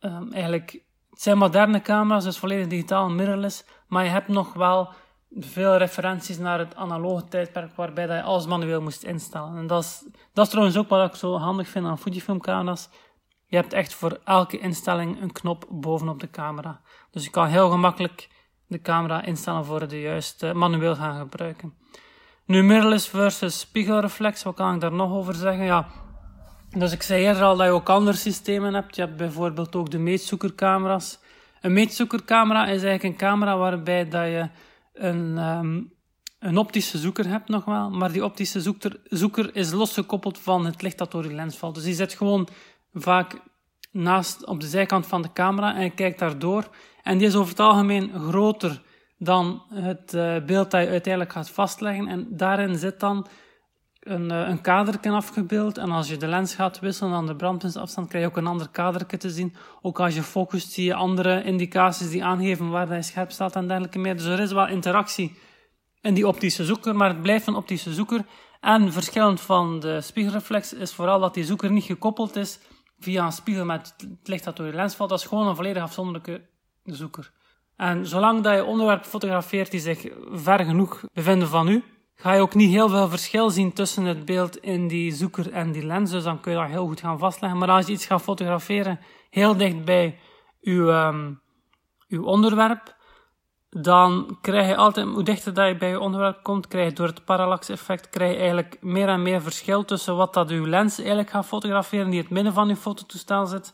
um, 0.00 0.32
eigenlijk, 0.32 0.72
het 1.10 1.22
zijn 1.22 1.38
moderne 1.38 1.80
camera's, 1.80 2.24
dus 2.24 2.38
volledig 2.38 2.66
digitaal 2.66 3.10
mirrorless, 3.10 3.64
maar 3.86 4.04
je 4.04 4.10
hebt 4.10 4.28
nog 4.28 4.52
wel 4.52 4.92
veel 5.30 5.76
referenties 5.76 6.38
naar 6.38 6.58
het 6.58 6.74
analoge 6.74 7.28
tijdperk 7.28 7.76
waarbij 7.76 8.06
dat 8.06 8.16
je 8.16 8.22
alles 8.22 8.46
manueel 8.46 8.80
moest 8.80 9.02
instellen. 9.02 9.56
En 9.56 9.66
dat 9.66 9.82
is, 9.82 10.04
dat 10.32 10.44
is 10.44 10.50
trouwens 10.50 10.76
ook 10.76 10.88
wat 10.88 11.08
ik 11.08 11.14
zo 11.14 11.36
handig 11.36 11.68
vind 11.68 11.86
aan 11.86 11.98
Fujifilm 11.98 12.40
camera's. 12.40 12.88
Je 13.50 13.56
hebt 13.56 13.72
echt 13.72 13.94
voor 13.94 14.20
elke 14.24 14.58
instelling 14.58 15.20
een 15.22 15.32
knop 15.32 15.66
bovenop 15.70 16.20
de 16.20 16.30
camera. 16.30 16.80
Dus 17.10 17.24
je 17.24 17.30
kan 17.30 17.46
heel 17.46 17.70
gemakkelijk 17.70 18.28
de 18.66 18.80
camera 18.80 19.22
instellen 19.22 19.64
voor 19.64 19.88
de 19.88 20.00
juiste 20.00 20.54
manueel 20.54 20.94
gaan 20.94 21.18
gebruiken. 21.18 21.74
Nu 22.44 22.62
mirrorless 22.62 23.08
versus 23.08 23.60
spiegelreflex, 23.60 24.42
wat 24.42 24.54
kan 24.54 24.74
ik 24.74 24.80
daar 24.80 24.92
nog 24.92 25.12
over 25.12 25.34
zeggen? 25.34 25.64
Ja, 25.64 25.86
dus 26.76 26.92
ik 26.92 27.02
zei 27.02 27.22
eerder 27.22 27.42
al 27.42 27.56
dat 27.56 27.66
je 27.66 27.72
ook 27.72 27.88
andere 27.88 28.16
systemen 28.16 28.74
hebt. 28.74 28.96
Je 28.96 29.02
hebt 29.02 29.16
bijvoorbeeld 29.16 29.76
ook 29.76 29.90
de 29.90 29.98
meetzoekercamera's. 29.98 31.18
Een 31.60 31.72
meetzoekercamera 31.72 32.62
is 32.62 32.82
eigenlijk 32.82 33.02
een 33.02 33.16
camera 33.16 33.56
waarbij 33.56 34.08
dat 34.08 34.24
je 34.24 34.48
een, 34.92 35.38
um, 35.38 35.92
een 36.38 36.58
optische 36.58 36.98
zoeker 36.98 37.26
hebt 37.28 37.48
nog 37.48 37.64
wel, 37.64 37.90
maar 37.90 38.12
die 38.12 38.24
optische 38.24 38.60
zoeker, 38.60 39.00
zoeker 39.04 39.56
is 39.56 39.72
losgekoppeld 39.72 40.38
van 40.38 40.66
het 40.66 40.82
licht 40.82 40.98
dat 40.98 41.10
door 41.10 41.24
je 41.24 41.34
lens 41.34 41.56
valt. 41.56 41.74
Dus 41.74 41.84
die 41.84 41.94
zit 41.94 42.14
gewoon 42.14 42.48
vaak 42.92 43.40
naast 43.92 44.46
op 44.46 44.60
de 44.60 44.66
zijkant 44.66 45.06
van 45.06 45.22
de 45.22 45.32
camera 45.32 45.74
en 45.74 45.82
je 45.82 45.90
kijkt 45.90 46.18
daardoor. 46.18 46.68
En 47.02 47.18
die 47.18 47.26
is 47.26 47.34
over 47.34 47.50
het 47.50 47.60
algemeen 47.60 48.10
groter 48.28 48.82
dan 49.18 49.62
het 49.74 50.14
uh, 50.14 50.36
beeld 50.44 50.70
dat 50.70 50.82
je 50.82 50.88
uiteindelijk 50.88 51.32
gaat 51.32 51.50
vastleggen. 51.50 52.08
En 52.08 52.26
daarin 52.30 52.76
zit 52.76 53.00
dan 53.00 53.26
een, 54.00 54.32
uh, 54.32 54.48
een 54.48 54.60
kaderken 54.60 55.12
afgebeeld. 55.12 55.78
En 55.78 55.90
als 55.90 56.08
je 56.08 56.16
de 56.16 56.26
lens 56.26 56.54
gaat 56.54 56.78
wisselen 56.78 57.12
aan 57.12 57.26
de 57.26 57.36
brandpuntsafstand, 57.36 58.08
krijg 58.08 58.24
je 58.24 58.30
ook 58.30 58.36
een 58.36 58.46
ander 58.46 58.68
kaderken 58.68 59.18
te 59.18 59.30
zien. 59.30 59.54
Ook 59.82 60.00
als 60.00 60.14
je 60.14 60.22
focust, 60.22 60.72
zie 60.72 60.84
je 60.84 60.94
andere 60.94 61.42
indicaties 61.44 62.10
die 62.10 62.24
aangeven 62.24 62.70
waar 62.70 62.88
hij 62.88 63.02
scherp 63.02 63.30
staat 63.30 63.56
en 63.56 63.66
dergelijke 63.66 63.98
meer. 63.98 64.16
Dus 64.16 64.26
er 64.26 64.40
is 64.40 64.52
wel 64.52 64.68
interactie 64.68 65.38
in 66.00 66.14
die 66.14 66.28
optische 66.28 66.64
zoeker, 66.64 66.96
maar 66.96 67.08
het 67.08 67.22
blijft 67.22 67.46
een 67.46 67.54
optische 67.54 67.94
zoeker. 67.94 68.24
En 68.60 68.92
verschillend 68.92 69.40
van 69.40 69.80
de 69.80 70.00
spiegelreflex 70.00 70.72
is 70.72 70.94
vooral 70.94 71.20
dat 71.20 71.34
die 71.34 71.44
zoeker 71.44 71.70
niet 71.70 71.84
gekoppeld 71.84 72.36
is 72.36 72.58
via 73.00 73.24
een 73.24 73.32
spiegel 73.32 73.64
met 73.64 73.94
het 73.96 74.28
licht 74.28 74.44
dat 74.44 74.56
door 74.56 74.66
je 74.66 74.72
lens 74.72 74.94
valt. 74.94 75.10
Dat 75.10 75.20
is 75.20 75.26
gewoon 75.26 75.46
een 75.46 75.56
volledig 75.56 75.82
afzonderlijke 75.82 76.42
zoeker. 76.84 77.32
En 77.76 78.06
zolang 78.06 78.42
dat 78.42 78.54
je 78.54 78.64
onderwerp 78.64 79.04
fotografeert 79.04 79.70
die 79.70 79.80
zich 79.80 80.06
ver 80.32 80.64
genoeg 80.64 81.04
bevinden 81.12 81.48
van 81.48 81.68
u, 81.68 81.84
ga 82.14 82.32
je 82.32 82.40
ook 82.40 82.54
niet 82.54 82.70
heel 82.70 82.88
veel 82.88 83.08
verschil 83.08 83.50
zien 83.50 83.72
tussen 83.72 84.04
het 84.04 84.24
beeld 84.24 84.56
in 84.56 84.88
die 84.88 85.12
zoeker 85.12 85.52
en 85.52 85.72
die 85.72 85.86
lens. 85.86 86.10
Dus 86.10 86.22
dan 86.22 86.40
kun 86.40 86.52
je 86.52 86.58
dat 86.58 86.68
heel 86.68 86.86
goed 86.86 87.00
gaan 87.00 87.18
vastleggen. 87.18 87.58
Maar 87.58 87.70
als 87.70 87.86
je 87.86 87.92
iets 87.92 88.06
gaat 88.06 88.22
fotograferen 88.22 89.00
heel 89.30 89.56
dicht 89.56 89.84
bij 89.84 90.18
uw, 90.60 90.88
um, 90.88 91.40
uw 92.08 92.24
onderwerp, 92.24 92.96
dan 93.70 94.38
krijg 94.40 94.68
je 94.68 94.76
altijd, 94.76 95.06
hoe 95.06 95.22
dichter 95.22 95.54
dat 95.54 95.68
je 95.68 95.76
bij 95.76 95.88
je 95.88 96.00
onderwerp 96.00 96.42
komt, 96.42 96.66
krijg 96.66 96.88
je 96.88 96.94
door 96.94 97.06
het 97.06 97.24
parallax-effect, 97.24 98.08
krijg 98.08 98.32
je 98.32 98.38
eigenlijk 98.38 98.76
meer 98.80 99.08
en 99.08 99.22
meer 99.22 99.42
verschil 99.42 99.84
tussen 99.84 100.16
wat 100.16 100.34
dat 100.34 100.50
uw 100.50 100.66
lens 100.66 100.98
eigenlijk 100.98 101.30
gaat 101.30 101.46
fotograferen, 101.46 102.10
die 102.10 102.20
het 102.20 102.30
midden 102.30 102.52
van 102.52 102.68
uw 102.68 102.74
fototoestel 102.74 103.46
zit, 103.46 103.72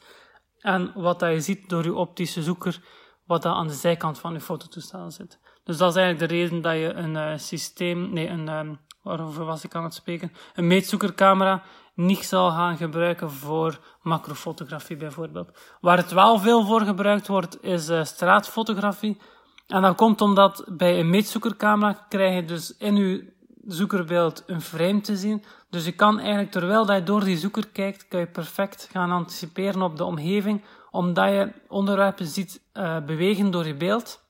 en 0.59 0.93
wat 0.95 1.21
dat 1.21 1.31
je 1.31 1.41
ziet 1.41 1.69
door 1.69 1.85
uw 1.85 1.95
optische 1.95 2.43
zoeker, 2.43 2.83
wat 3.25 3.43
dat 3.43 3.55
aan 3.55 3.67
de 3.67 3.73
zijkant 3.73 4.19
van 4.19 4.33
uw 4.33 4.41
fototoestel 4.41 5.11
zit. 5.11 5.41
Dus 5.65 5.77
dat 5.77 5.91
is 5.91 5.97
eigenlijk 5.97 6.31
de 6.31 6.37
reden 6.37 6.63
dat 6.63 6.75
je 6.75 6.93
een 6.93 7.15
uh, 7.15 7.37
systeem, 7.37 8.13
nee, 8.13 8.29
een, 8.29 8.49
um, 8.49 8.81
waarover 9.03 9.45
was 9.45 9.65
ik 9.65 9.75
aan 9.75 9.85
het 9.85 9.95
spreken, 9.95 10.33
een 10.55 10.67
meetzoekercamera 10.67 11.63
niet 11.95 12.25
zal 12.25 12.51
gaan 12.51 12.77
gebruiken 12.77 13.31
voor 13.31 13.79
macrofotografie 14.03 14.97
bijvoorbeeld. 14.97 15.77
Waar 15.81 15.97
het 15.97 16.13
wel 16.13 16.39
veel 16.39 16.65
voor 16.65 16.81
gebruikt 16.81 17.27
wordt, 17.27 17.63
is 17.63 17.89
uh, 17.89 18.05
straatfotografie, 18.05 19.21
en 19.67 19.83
dat 19.83 19.97
komt 19.97 20.21
omdat 20.21 20.65
bij 20.69 21.01
een 21.01 21.11
meetzoekercamera 21.11 22.05
krijg 22.09 22.35
je 22.35 22.45
dus 22.45 22.77
in 22.77 22.97
je 22.97 23.35
zoekerbeeld 23.67 24.43
een 24.47 24.61
frame 24.61 25.01
te 25.01 25.17
zien. 25.17 25.45
Dus 25.71 25.85
je 25.85 25.93
kan 25.93 26.19
eigenlijk, 26.19 26.51
terwijl 26.51 26.93
je 26.93 27.03
door 27.03 27.25
die 27.25 27.37
zoeker 27.37 27.69
kijkt, 27.69 28.09
kan 28.09 28.21
je 28.21 28.27
perfect 28.27 28.89
gaan 28.93 29.11
anticiperen 29.11 29.83
op 29.83 29.97
de 29.97 30.05
omgeving, 30.05 30.65
omdat 30.91 31.29
je 31.29 31.53
onderwerpen 31.69 32.27
ziet 32.27 32.61
uh, 32.75 32.99
bewegen 33.01 33.51
door 33.51 33.67
je 33.67 33.75
beeld. 33.75 34.25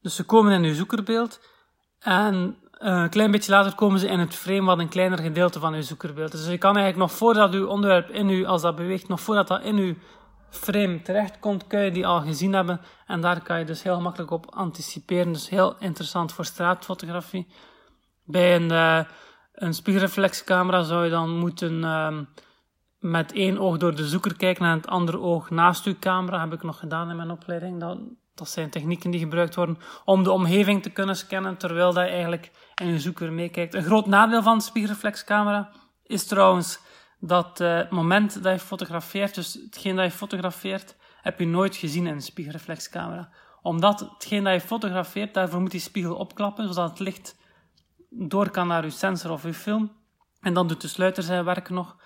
Dus 0.00 0.14
ze 0.14 0.24
komen 0.24 0.52
in 0.52 0.62
je 0.62 0.74
zoekerbeeld. 0.74 1.40
En 1.98 2.56
een 2.70 3.10
klein 3.10 3.30
beetje 3.30 3.52
later 3.52 3.74
komen 3.74 3.98
ze 3.98 4.08
in 4.08 4.18
het 4.18 4.34
frame 4.34 4.62
wat 4.62 4.78
een 4.78 4.88
kleiner 4.88 5.18
gedeelte 5.18 5.60
van 5.60 5.74
uw 5.74 5.82
zoekerbeeld. 5.82 6.32
Dus 6.32 6.46
je 6.46 6.58
kan 6.58 6.76
eigenlijk 6.76 7.08
nog 7.08 7.18
voordat 7.18 7.54
uw 7.54 7.66
onderwerp 7.66 8.10
in 8.10 8.28
u, 8.28 8.44
als 8.44 8.62
dat 8.62 8.76
beweegt, 8.76 9.08
nog 9.08 9.20
voordat 9.20 9.48
dat 9.48 9.62
in 9.62 9.76
uw 9.76 9.94
frame 10.52 11.02
terechtkomt, 11.02 11.66
kun 11.66 11.80
je 11.80 11.90
die 11.90 12.06
al 12.06 12.20
gezien 12.20 12.52
hebben. 12.52 12.80
En 13.06 13.20
daar 13.20 13.42
kan 13.42 13.58
je 13.58 13.64
dus 13.64 13.82
heel 13.82 13.94
gemakkelijk 13.94 14.30
op 14.30 14.54
anticiperen. 14.54 15.32
Dus 15.32 15.48
heel 15.48 15.76
interessant 15.78 16.32
voor 16.32 16.44
straatfotografie. 16.44 17.46
Bij 18.24 18.54
een, 18.54 18.72
uh, 18.72 19.00
een 19.52 19.74
spiegelreflexcamera 19.74 20.82
zou 20.82 21.04
je 21.04 21.10
dan 21.10 21.38
moeten 21.38 21.72
uh, 21.72 22.18
met 22.98 23.32
één 23.32 23.58
oog 23.58 23.76
door 23.76 23.94
de 23.94 24.08
zoeker 24.08 24.36
kijken 24.36 24.64
en 24.64 24.76
het 24.76 24.86
andere 24.86 25.20
oog 25.20 25.50
naast 25.50 25.86
uw 25.86 25.96
camera. 26.00 26.40
heb 26.40 26.52
ik 26.52 26.62
nog 26.62 26.78
gedaan 26.78 27.10
in 27.10 27.16
mijn 27.16 27.30
opleiding. 27.30 27.80
Dat, 27.80 27.98
dat 28.34 28.48
zijn 28.48 28.70
technieken 28.70 29.10
die 29.10 29.20
gebruikt 29.20 29.54
worden 29.54 29.78
om 30.04 30.22
de 30.22 30.30
omgeving 30.30 30.82
te 30.82 30.90
kunnen 30.90 31.16
scannen 31.16 31.56
terwijl 31.56 31.92
je 31.92 32.00
eigenlijk 32.00 32.50
in 32.74 32.86
je 32.86 33.00
zoeker 33.00 33.32
meekijkt. 33.32 33.74
Een 33.74 33.82
groot 33.82 34.06
nadeel 34.06 34.42
van 34.42 34.58
de 34.58 34.64
spiegelreflexcamera 34.64 35.70
is 36.02 36.26
trouwens 36.26 36.80
dat 37.24 37.58
het 37.58 37.90
moment 37.90 38.42
dat 38.42 38.52
je 38.52 38.66
fotografeert, 38.66 39.34
dus 39.34 39.54
hetgeen 39.54 39.96
dat 39.96 40.04
je 40.04 40.10
fotografeert, 40.10 40.96
heb 41.20 41.38
je 41.38 41.46
nooit 41.46 41.76
gezien 41.76 42.06
in 42.06 42.14
een 42.14 42.22
spiegelreflexcamera. 42.22 43.28
Omdat 43.62 44.00
hetgeen 44.00 44.44
dat 44.44 44.52
je 44.52 44.60
fotografeert, 44.60 45.34
daarvoor 45.34 45.60
moet 45.60 45.70
die 45.70 45.80
spiegel 45.80 46.14
opklappen, 46.14 46.68
zodat 46.68 46.90
het 46.90 46.98
licht 46.98 47.36
door 48.10 48.50
kan 48.50 48.66
naar 48.66 48.84
je 48.84 48.90
sensor 48.90 49.30
of 49.30 49.42
je 49.42 49.54
film. 49.54 49.92
En 50.40 50.54
dan 50.54 50.68
doet 50.68 50.80
de 50.80 50.88
sluiter 50.88 51.22
zijn 51.22 51.44
werk 51.44 51.68
nog. 51.68 51.96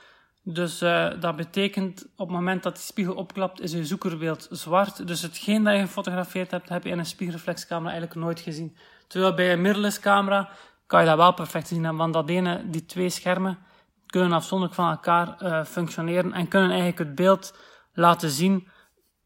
Dus 0.43 0.83
uh, 0.83 1.21
dat 1.21 1.37
betekent 1.37 2.07
op 2.17 2.27
het 2.29 2.37
moment 2.37 2.63
dat 2.63 2.75
die 2.75 2.85
spiegel 2.85 3.15
opklapt, 3.15 3.61
is 3.61 3.73
je 3.73 3.87
zoekerbeeld 3.87 4.49
zwart. 4.51 5.07
Dus 5.07 5.23
hetgeen 5.23 5.65
dat 5.65 5.75
je 5.75 5.81
gefotografeerd 5.81 6.51
hebt, 6.51 6.69
heb 6.69 6.85
je 6.85 6.91
in 6.91 6.99
een 6.99 7.07
spiegelreflexcamera 7.07 7.91
eigenlijk 7.91 8.21
nooit 8.21 8.41
gezien. 8.41 8.77
Terwijl 9.07 9.35
bij 9.35 9.53
een 9.53 9.61
mirrorless 9.61 10.01
camera 10.01 10.49
kan 10.87 11.01
je 11.01 11.07
dat 11.07 11.17
wel 11.17 11.35
perfect 11.35 11.69
zien. 11.69 11.97
Want 11.97 12.13
dat 12.13 12.29
ene, 12.29 12.71
die 12.71 12.87
twee 12.87 13.09
schermen 13.09 13.59
kunnen 14.07 14.33
afzonderlijk 14.33 14.81
van 14.81 14.91
elkaar 14.91 15.37
uh, 15.43 15.65
functioneren 15.65 16.33
en 16.33 16.49
kunnen 16.49 16.69
eigenlijk 16.69 16.99
het 16.99 17.15
beeld 17.15 17.55
laten 17.93 18.31
zien 18.31 18.69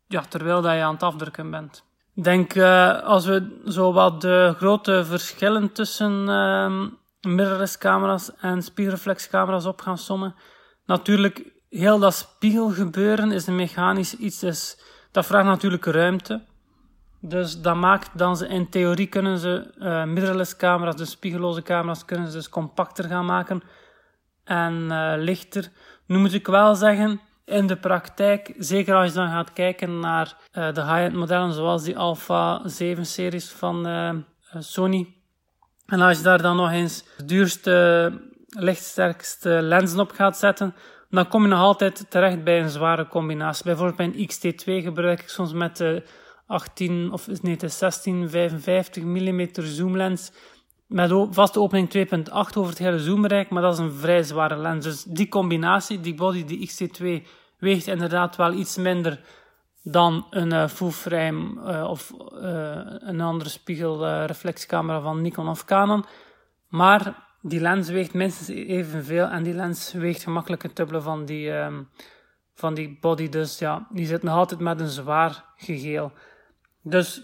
ja, 0.06 0.20
terwijl 0.20 0.62
dat 0.62 0.74
je 0.74 0.82
aan 0.82 0.92
het 0.92 1.02
afdrukken 1.02 1.50
bent. 1.50 1.84
Ik 2.14 2.24
denk 2.24 2.54
uh, 2.54 3.02
als 3.02 3.26
we 3.26 3.60
zo 3.66 3.92
wat 3.92 4.20
de 4.20 4.54
grote 4.56 5.04
verschillen 5.04 5.72
tussen 5.72 6.28
uh, 6.28 6.86
mirrorless 7.32 7.78
camera's 7.78 8.30
en 8.36 8.62
spiegelreflexcamera's 8.62 9.64
op 9.64 9.80
gaan 9.80 9.98
sommen. 9.98 10.34
Natuurlijk, 10.86 11.52
heel 11.68 11.98
dat 11.98 12.14
spiegelgebeuren 12.14 13.32
is 13.32 13.46
een 13.46 13.56
mechanisch 13.56 14.16
iets, 14.16 14.38
dus 14.38 14.80
dat 15.10 15.26
vraagt 15.26 15.46
natuurlijk 15.46 15.84
ruimte. 15.84 16.42
Dus 17.20 17.60
dat 17.60 17.76
maakt 17.76 18.18
dan 18.18 18.36
ze 18.36 18.48
in 18.48 18.68
theorie 18.68 19.06
kunnen 19.06 19.38
ze 19.38 19.74
uh, 19.78 20.04
mirrorless 20.04 20.56
camera's, 20.56 20.96
dus 20.96 21.10
spiegelloze 21.10 21.62
camera's, 21.62 22.04
kunnen 22.04 22.26
ze 22.26 22.36
dus 22.36 22.48
compacter 22.48 23.04
gaan 23.04 23.24
maken 23.24 23.62
en 24.50 24.86
uh, 24.90 25.12
lichter. 25.16 25.68
Nu 26.06 26.18
moet 26.18 26.34
ik 26.34 26.46
wel 26.46 26.74
zeggen, 26.74 27.20
in 27.44 27.66
de 27.66 27.76
praktijk, 27.76 28.54
zeker 28.58 28.94
als 28.94 29.08
je 29.08 29.14
dan 29.14 29.30
gaat 29.30 29.52
kijken 29.52 29.98
naar 29.98 30.36
uh, 30.52 30.72
de 30.72 30.82
high-end 30.82 31.14
modellen 31.14 31.52
zoals 31.52 31.82
die 31.82 31.98
Alpha 31.98 32.60
7 32.64 33.06
series 33.06 33.50
van 33.50 33.88
uh, 33.88 34.10
Sony. 34.58 35.14
En 35.86 36.00
als 36.00 36.16
je 36.16 36.22
daar 36.22 36.42
dan 36.42 36.56
nog 36.56 36.70
eens 36.70 37.04
de 37.16 37.24
duurste, 37.24 38.12
lichtsterkste 38.46 39.48
lenzen 39.48 40.00
op 40.00 40.10
gaat 40.10 40.36
zetten, 40.36 40.74
dan 41.10 41.28
kom 41.28 41.42
je 41.42 41.48
nog 41.48 41.60
altijd 41.60 42.10
terecht 42.10 42.44
bij 42.44 42.60
een 42.60 42.70
zware 42.70 43.06
combinatie. 43.06 43.64
Bijvoorbeeld 43.64 43.96
bij 43.96 44.06
een 44.06 44.30
XT2 44.30 44.84
gebruik 44.84 45.20
ik 45.20 45.28
soms 45.28 45.52
met 45.52 45.76
de 45.76 46.02
18 46.46 47.12
of 47.12 47.26
nee, 47.26 47.56
de 47.56 47.70
1655 47.78 49.02
mm 49.02 49.48
zoomlens 49.52 50.32
met 50.90 51.12
vaste 51.30 51.60
opening 51.60 51.88
2.8 51.88 52.32
over 52.32 52.68
het 52.68 52.78
hele 52.78 52.98
zoombereik, 52.98 53.50
maar 53.50 53.62
dat 53.62 53.72
is 53.72 53.78
een 53.78 53.92
vrij 53.92 54.22
zware 54.22 54.56
lens. 54.56 54.84
Dus 54.84 55.02
die 55.02 55.28
combinatie, 55.28 56.00
die 56.00 56.14
body, 56.14 56.44
die 56.44 56.70
XT2, 56.70 57.26
weegt 57.58 57.86
inderdaad 57.86 58.36
wel 58.36 58.52
iets 58.52 58.76
minder 58.76 59.20
dan 59.82 60.26
een 60.30 60.52
uh, 60.52 60.68
full 60.68 60.90
frame 60.90 61.72
uh, 61.72 61.90
of 61.90 62.12
uh, 62.32 62.80
een 62.84 63.20
andere 63.20 63.50
spiegelreflexcamera 63.50 65.00
van 65.00 65.22
Nikon 65.22 65.48
of 65.48 65.64
Canon. 65.64 66.04
Maar 66.68 67.26
die 67.42 67.60
lens 67.60 67.88
weegt 67.88 68.14
minstens 68.14 68.48
evenveel 68.48 69.26
en 69.26 69.42
die 69.42 69.54
lens 69.54 69.92
weegt 69.92 70.22
gemakkelijk 70.22 70.62
het 70.62 70.76
dubbele 70.76 71.00
van 71.00 71.24
die, 71.24 71.50
um, 71.50 71.88
van 72.54 72.74
die 72.74 72.98
body. 73.00 73.28
Dus 73.28 73.58
ja, 73.58 73.86
die 73.90 74.06
zit 74.06 74.22
nog 74.22 74.34
altijd 74.34 74.60
met 74.60 74.80
een 74.80 74.88
zwaar 74.88 75.44
gegeel. 75.56 76.12
Dus 76.82 77.22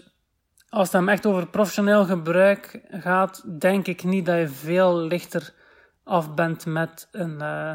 als 0.69 0.83
het 0.83 0.91
hem 0.91 1.09
echt 1.09 1.25
over 1.25 1.47
professioneel 1.47 2.05
gebruik 2.05 2.81
gaat, 2.89 3.59
denk 3.59 3.87
ik 3.87 4.03
niet 4.03 4.25
dat 4.25 4.37
je 4.37 4.47
veel 4.47 4.97
lichter 4.97 5.53
af 6.03 6.33
bent 6.33 6.65
met 6.65 7.07
een, 7.11 7.37
uh, 7.41 7.73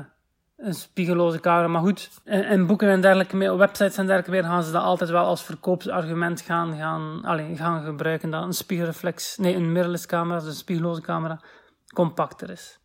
een 0.57 0.75
spiegelloze 0.75 1.41
camera. 1.41 1.69
Maar 1.69 1.83
goed, 1.83 2.11
in, 2.25 2.67
boeken 2.67 2.89
en 2.89 3.01
dergelijke, 3.01 3.57
websites 3.57 3.97
en 3.97 4.07
dergelijke 4.07 4.31
meer, 4.31 4.45
gaan 4.51 4.63
ze 4.63 4.73
dat 4.73 4.83
altijd 4.83 5.11
wel 5.11 5.25
als 5.25 5.43
verkoopsargument 5.43 6.41
gaan, 6.41 6.77
gaan, 6.77 7.25
allez, 7.25 7.59
gaan 7.59 7.85
gebruiken. 7.85 8.31
Dat 8.31 8.43
een 8.43 8.53
spiegelreflex, 8.53 9.37
nee, 9.37 9.55
een 9.55 9.73
mirrorless 9.73 10.07
camera, 10.07 10.39
dus 10.39 10.49
een 10.49 10.55
spiegelloze 10.55 11.01
camera, 11.01 11.41
compacter 11.95 12.51
is. 12.51 12.81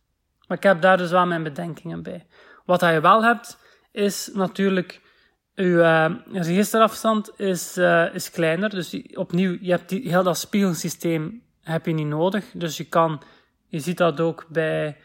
Maar 0.46 0.56
ik 0.56 0.62
heb 0.62 0.80
daar 0.80 0.96
dus 0.96 1.10
wel 1.10 1.26
mijn 1.26 1.42
bedenkingen 1.42 2.02
bij. 2.02 2.26
Wat 2.64 2.80
je 2.80 3.00
wel 3.00 3.24
hebt, 3.24 3.58
is 3.92 4.30
natuurlijk 4.34 5.00
uw 5.58 5.78
uh, 5.78 6.10
registerafstand 6.32 7.30
is, 7.36 7.78
uh, 7.78 8.14
is 8.14 8.30
kleiner. 8.30 8.70
Dus 8.70 9.00
opnieuw, 9.14 9.58
je 9.60 9.70
hebt 9.70 9.88
die, 9.88 10.08
heel 10.08 10.22
dat 10.22 10.38
spiegelsysteem 10.38 11.42
heb 11.62 11.86
je 11.86 11.92
niet 11.92 12.06
nodig. 12.06 12.44
Dus 12.52 12.76
je 12.76 12.84
kan, 12.84 13.22
je 13.66 13.80
ziet 13.80 13.96
dat 13.96 14.20
ook 14.20 14.46
bij 14.48 14.96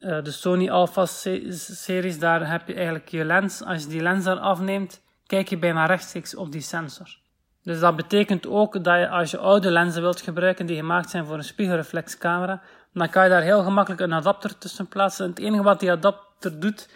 uh, 0.00 0.22
de 0.22 0.30
Sony 0.30 0.70
Alpha 0.70 1.06
series. 1.06 2.18
Daar 2.18 2.50
heb 2.50 2.68
je 2.68 2.74
eigenlijk 2.74 3.08
je 3.08 3.24
lens. 3.24 3.62
Als 3.62 3.82
je 3.82 3.88
die 3.88 4.02
lens 4.02 4.24
daar 4.24 4.38
afneemt, 4.38 5.02
kijk 5.26 5.48
je 5.48 5.58
bijna 5.58 5.86
rechtstreeks 5.86 6.34
op 6.34 6.52
die 6.52 6.60
sensor. 6.60 7.16
Dus 7.62 7.80
dat 7.80 7.96
betekent 7.96 8.46
ook 8.46 8.84
dat 8.84 8.98
je 8.98 9.08
als 9.08 9.30
je 9.30 9.38
oude 9.38 9.70
lenzen 9.70 10.02
wilt 10.02 10.20
gebruiken 10.20 10.66
die 10.66 10.76
gemaakt 10.76 11.10
zijn 11.10 11.26
voor 11.26 11.36
een 11.36 11.44
spiegelreflexcamera, 11.44 12.62
dan 12.92 13.10
kan 13.10 13.24
je 13.24 13.30
daar 13.30 13.42
heel 13.42 13.62
gemakkelijk 13.62 14.00
een 14.00 14.12
adapter 14.12 14.58
tussen 14.58 14.88
plaatsen. 14.88 15.28
het 15.28 15.38
enige 15.38 15.62
wat 15.62 15.80
die 15.80 15.90
adapter 15.90 16.60
doet, 16.60 16.88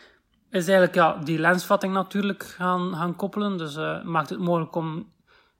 is 0.50 0.68
eigenlijk 0.68 0.94
ja, 0.94 1.16
die 1.24 1.38
lensvatting 1.38 1.92
natuurlijk 1.92 2.42
gaan, 2.42 2.94
gaan 2.94 3.16
koppelen. 3.16 3.56
Dus 3.56 3.76
uh, 3.76 4.02
maakt 4.02 4.30
het 4.30 4.38
mogelijk 4.38 4.74
om 4.76 5.12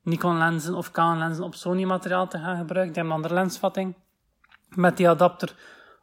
Nikon 0.03 0.39
lenzen 0.39 0.75
of 0.75 0.91
Canon 0.91 1.19
lenzen 1.19 1.45
op 1.45 1.55
Sony 1.55 1.85
materiaal 1.85 2.29
te 2.29 2.39
gaan 2.39 2.57
gebruiken. 2.57 2.93
Die 2.93 3.03
hebben 3.03 3.05
een 3.05 3.23
andere 3.23 3.35
lensvatting. 3.35 3.95
Met 4.69 4.97
die 4.97 5.09
adapter 5.09 5.55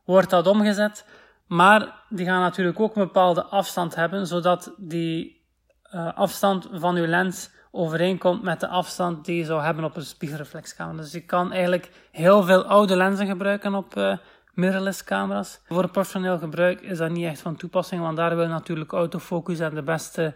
wordt 0.06 0.29
dat 0.29 0.48
omgezet. 0.48 1.06
Maar 1.48 2.03
die 2.10 2.25
gaan 2.25 2.41
natuurlijk 2.41 2.79
ook 2.79 2.96
een 2.96 3.03
bepaalde 3.03 3.44
afstand 3.44 3.96
hebben, 3.96 4.27
zodat 4.27 4.74
die 4.77 5.46
uh, 5.94 6.13
afstand 6.13 6.70
van 6.72 6.96
uw 6.96 7.06
lens 7.06 7.50
overeenkomt 7.72 8.44
met 8.44 8.60
de 8.60 8.67
afstand 8.67 9.25
die 9.25 9.38
je 9.38 9.46
zou 9.46 9.62
hebben 9.62 9.84
op 9.84 9.96
een 9.96 10.06
spiegelreflexcamera. 10.06 11.01
Dus 11.01 11.12
je 11.12 11.25
kan 11.25 11.51
eigenlijk 11.51 11.91
heel 12.12 12.44
veel 12.44 12.63
oude 12.63 12.96
lenzen 12.96 13.27
gebruiken 13.27 13.75
op 13.75 13.98
uh, 13.98 14.17
mirrorless 14.58 15.04
camera's. 15.04 15.62
Voor 15.64 15.90
professioneel 15.90 16.38
gebruik 16.38 16.82
is 16.82 16.98
dat 16.98 17.12
niet 17.12 17.26
echt 17.26 17.42
van 17.42 17.56
toepassing, 17.56 18.02
want 18.02 18.18
daar 18.18 18.36
wil 18.36 18.48
natuurlijk 18.48 18.92
autofocus 18.92 19.60
en 19.60 19.76
de 19.76 19.84
beste, 19.84 20.34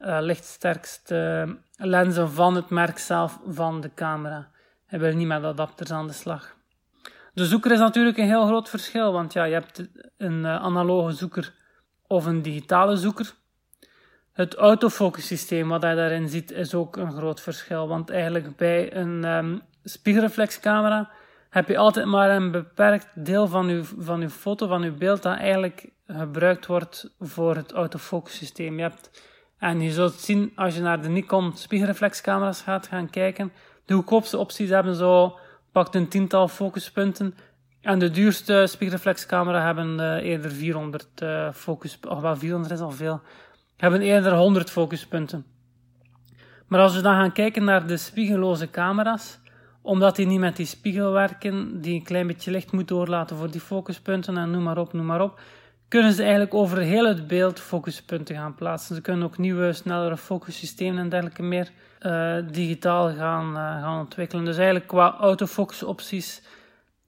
uh, 0.00 0.18
lichtsterkste 0.20 1.48
lenzen 1.76 2.30
van 2.30 2.54
het 2.54 2.70
merk 2.70 2.98
zelf 2.98 3.40
van 3.46 3.80
de 3.80 3.94
camera. 3.94 4.48
Hij 4.86 4.98
wil 4.98 5.14
niet 5.14 5.26
met 5.26 5.44
adapters 5.44 5.90
aan 5.90 6.06
de 6.06 6.12
slag. 6.12 6.56
De 7.34 7.46
zoeker 7.46 7.72
is 7.72 7.78
natuurlijk 7.78 8.18
een 8.18 8.26
heel 8.26 8.46
groot 8.46 8.68
verschil, 8.68 9.12
want 9.12 9.32
ja, 9.32 9.44
je 9.44 9.52
hebt 9.52 9.88
een 10.16 10.44
uh, 10.44 10.62
analoge 10.62 11.12
zoeker 11.12 11.52
of 12.06 12.26
een 12.26 12.42
digitale 12.42 12.96
zoeker. 12.96 13.34
Het 14.32 14.54
autofocus 14.54 15.26
systeem 15.26 15.68
wat 15.68 15.82
je 15.82 15.94
daarin 15.94 16.28
ziet 16.28 16.50
is 16.50 16.74
ook 16.74 16.96
een 16.96 17.12
groot 17.12 17.40
verschil, 17.40 17.88
want 17.88 18.10
eigenlijk 18.10 18.56
bij 18.56 18.96
een 18.96 19.24
um, 19.24 19.62
spiegelreflexcamera 19.84 21.10
heb 21.50 21.68
je 21.68 21.78
altijd 21.78 22.06
maar 22.06 22.30
een 22.30 22.50
beperkt 22.50 23.08
deel 23.14 23.46
van 23.46 23.68
je, 23.68 23.84
van 23.98 24.20
uw 24.20 24.28
foto, 24.28 24.66
van 24.66 24.82
je 24.82 24.92
beeld, 24.92 25.22
dat 25.22 25.38
eigenlijk 25.38 25.90
gebruikt 26.06 26.66
wordt 26.66 27.14
voor 27.18 27.56
het 27.56 27.72
autofocus 27.72 28.36
systeem. 28.36 28.76
Je 28.76 28.82
hebt, 28.82 29.22
en 29.58 29.80
je 29.80 29.90
zult 29.90 30.14
zien, 30.14 30.52
als 30.54 30.74
je 30.74 30.80
naar 30.80 31.02
de 31.02 31.08
Nikon 31.08 31.56
spiegelreflexcamera's 31.56 32.62
gaat 32.62 32.86
gaan 32.86 33.10
kijken, 33.10 33.52
de 33.84 33.94
goedkoopste 33.94 34.38
opties 34.38 34.68
hebben 34.68 34.94
zo, 34.94 35.38
pakt 35.72 35.94
een 35.94 36.08
tiental 36.08 36.48
focuspunten, 36.48 37.34
en 37.80 37.98
de 37.98 38.10
duurste 38.10 38.64
spiegelreflexcamera 38.68 39.64
hebben 39.64 39.98
uh, 39.98 40.14
eerder 40.14 40.50
400 40.50 41.06
uh, 41.22 41.46
eh, 41.46 41.54
focus, 41.54 41.98
of 42.08 42.20
wel 42.20 42.36
400 42.36 42.72
is 42.72 42.80
al 42.80 42.90
veel, 42.90 43.20
hebben 43.76 44.00
eerder 44.00 44.32
100 44.32 44.70
focuspunten. 44.70 45.46
Maar 46.66 46.80
als 46.80 46.94
we 46.94 47.02
dan 47.02 47.14
gaan 47.14 47.32
kijken 47.32 47.64
naar 47.64 47.86
de 47.86 47.96
spiegelloze 47.96 48.70
camera's, 48.70 49.39
omdat 49.82 50.16
die 50.16 50.26
niet 50.26 50.40
met 50.40 50.56
die 50.56 50.66
spiegel 50.66 51.12
werken, 51.12 51.80
die 51.80 51.94
een 51.94 52.04
klein 52.04 52.26
beetje 52.26 52.50
licht 52.50 52.72
moet 52.72 52.88
doorlaten 52.88 53.36
voor 53.36 53.50
die 53.50 53.60
focuspunten 53.60 54.36
en 54.36 54.50
noem 54.50 54.62
maar 54.62 54.78
op, 54.78 54.92
noem 54.92 55.06
maar 55.06 55.22
op, 55.22 55.40
kunnen 55.90 56.12
ze 56.12 56.22
eigenlijk 56.22 56.54
over 56.54 56.78
heel 56.78 57.06
het 57.06 57.26
beeld 57.26 57.60
focuspunten 57.60 58.36
gaan 58.36 58.54
plaatsen. 58.54 58.94
Ze 58.94 59.00
kunnen 59.00 59.24
ook 59.24 59.38
nieuwe, 59.38 59.72
snellere 59.72 60.16
focussystemen 60.16 60.98
en 60.98 61.08
dergelijke 61.08 61.42
meer 61.42 61.70
uh, 62.00 62.36
digitaal 62.50 63.14
gaan, 63.14 63.48
uh, 63.48 63.82
gaan 63.82 64.00
ontwikkelen. 64.00 64.44
Dus 64.44 64.56
eigenlijk 64.56 64.86
qua 64.86 65.16
autofocus 65.18 65.82
opties 65.82 66.42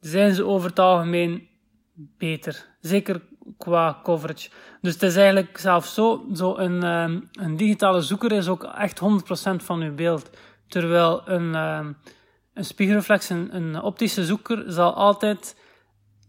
zijn 0.01 0.35
ze 0.35 0.47
over 0.47 0.69
het 0.69 0.79
algemeen 0.79 1.49
beter. 2.19 2.67
Zeker 2.81 3.21
qua 3.59 4.01
coverage. 4.03 4.51
Dus 4.81 4.93
het 4.93 5.03
is 5.03 5.17
eigenlijk 5.17 5.59
zelfs 5.59 5.95
zo, 5.95 6.27
zo 6.35 6.57
een, 6.57 6.83
ehm, 6.83 7.21
een 7.33 7.57
digitale 7.57 8.01
zoeker 8.01 8.33
is 8.33 8.49
ook 8.49 8.65
echt 8.65 8.99
100% 8.99 9.63
van 9.63 9.81
uw 9.81 9.95
beeld. 9.95 10.31
Terwijl 10.69 11.23
een, 11.29 11.55
een 12.55 12.65
spiegelreflex, 12.65 13.29
een, 13.29 13.57
een 13.57 13.83
optische 13.83 14.25
zoeker, 14.25 14.65
zal 14.67 14.95
altijd 14.95 15.57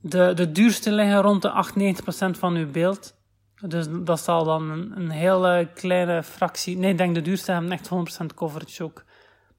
de, 0.01 0.34
de 0.34 0.51
duurste 0.51 0.92
liggen 0.92 1.22
rond 1.22 1.42
de 1.42 1.65
98% 2.36 2.39
van 2.39 2.56
uw 2.56 2.72
beeld. 2.72 3.22
Dus 3.68 3.86
dat 3.89 4.20
zal 4.20 4.44
dan 4.44 4.92
een, 4.96 5.10
hele 5.10 5.70
kleine 5.74 6.24
fractie. 6.24 6.77
Nee, 6.77 6.92
ik 6.92 6.98
denk 6.98 7.15
de 7.15 7.22
duurste 7.22 7.51
hebben 7.51 7.72
echt 7.72 7.89
100% 8.22 8.25
coverage 8.36 8.84
ook. 8.84 9.03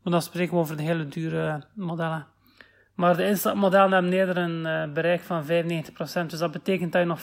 Maar 0.03 0.13
dan 0.13 0.23
spreken 0.23 0.55
we 0.55 0.61
over 0.61 0.77
de 0.77 0.83
hele 0.83 1.09
dure 1.09 1.63
modellen. 1.75 2.27
Maar 2.95 3.17
de 3.17 3.27
instapmodellen 3.27 3.93
hebben 3.93 4.13
eerder 4.13 4.37
een 4.37 4.67
uh, 4.67 4.93
bereik 4.93 5.21
van 5.21 5.45
95%. 5.45 5.47
Dus 6.27 6.39
dat 6.39 6.51
betekent 6.51 6.93
dat 6.93 7.01
je 7.01 7.07
nog 7.07 7.23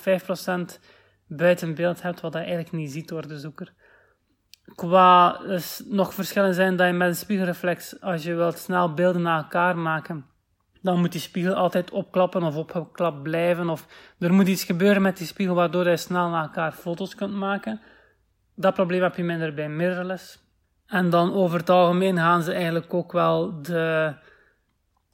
5% 0.77 0.79
buiten 1.27 1.75
beeld 1.75 2.01
hebt, 2.01 2.21
wat 2.21 2.33
je 2.33 2.39
eigenlijk 2.39 2.71
niet 2.71 2.91
ziet 2.91 3.07
door 3.07 3.27
de 3.27 3.39
zoeker. 3.39 3.73
Qua 4.75 5.37
dus 5.37 5.83
nog 5.85 6.13
verschillen 6.13 6.53
zijn 6.53 6.75
dat 6.75 6.87
je 6.87 6.93
met 6.93 7.07
een 7.07 7.15
spiegelreflex, 7.15 8.01
als 8.01 8.23
je 8.23 8.35
wilt 8.35 8.57
snel 8.57 8.93
beelden 8.93 9.21
naar 9.21 9.37
elkaar 9.37 9.77
maken, 9.77 10.25
dan 10.81 10.99
moet 10.99 11.11
die 11.11 11.21
spiegel 11.21 11.53
altijd 11.53 11.91
opklappen 11.91 12.43
of 12.43 12.55
opgeklapt 12.55 13.23
blijven. 13.23 13.69
Of 13.69 13.87
er 14.19 14.33
moet 14.33 14.47
iets 14.47 14.63
gebeuren 14.63 15.01
met 15.01 15.17
die 15.17 15.27
spiegel 15.27 15.55
waardoor 15.55 15.89
je 15.89 15.97
snel 15.97 16.29
naar 16.29 16.43
elkaar 16.43 16.71
foto's 16.71 17.15
kunt 17.15 17.33
maken. 17.33 17.81
Dat 18.55 18.73
probleem 18.73 19.01
heb 19.01 19.15
je 19.15 19.23
minder 19.23 19.53
bij 19.53 19.69
mirrorless. 19.69 20.39
En 20.87 21.09
dan 21.09 21.33
over 21.33 21.59
het 21.59 21.69
algemeen 21.69 22.17
gaan 22.17 22.43
ze 22.43 22.53
eigenlijk 22.53 22.93
ook 22.93 23.11
wel 23.11 23.61
de, 23.61 24.13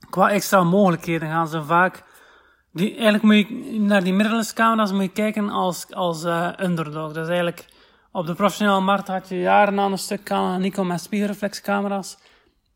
qua 0.10 0.30
extra 0.30 0.64
mogelijkheden 0.64 1.30
gaan 1.30 1.48
ze 1.48 1.64
vaak, 1.64 2.04
die, 2.72 2.92
eigenlijk 2.92 3.24
moet 3.24 3.36
je 3.36 3.80
naar 3.80 4.04
die 4.04 4.14
mirrorless 4.14 4.54
camera's 4.54 4.92
moet 4.92 5.02
je 5.02 5.12
kijken 5.12 5.50
als, 5.50 5.94
als 5.94 6.24
uh, 6.24 6.50
underdog. 6.60 7.14
Dus 7.14 7.28
eigenlijk 7.28 7.66
op 8.18 8.26
de 8.26 8.34
professionele 8.34 8.80
markt 8.80 9.08
had 9.08 9.30
je 9.30 9.40
jaren 9.40 9.80
aan 9.80 9.92
een 9.92 9.98
stuk 9.98 10.24
Canon 10.24 10.62
Nikon 10.62 10.88
met 10.88 11.02
spiegelreflexcamera's. 11.02 12.18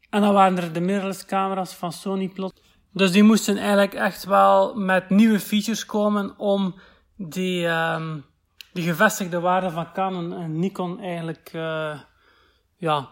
En 0.10 0.22
dan 0.22 0.34
waren 0.34 0.58
er 0.58 0.74
de 0.74 0.80
mirrorless 0.80 1.26
camera's 1.26 1.74
van 1.74 1.92
Sony 1.92 2.28
plot. 2.28 2.62
Dus 2.94 3.12
die 3.12 3.24
moesten 3.24 3.58
eigenlijk 3.58 3.94
echt 3.94 4.24
wel 4.26 4.76
met 4.76 5.10
nieuwe 5.10 5.40
features 5.40 5.86
komen 5.86 6.34
om 6.38 6.76
die, 7.16 7.68
um, 7.68 8.26
die 8.74 8.84
gevestigde 8.84 9.40
waarde 9.40 9.70
van 9.70 9.92
Canon 9.94 10.34
en 10.34 10.60
Nikon 10.60 11.00
eigenlijk 11.00 11.52
uh, 11.56 12.00
ja, 12.78 13.08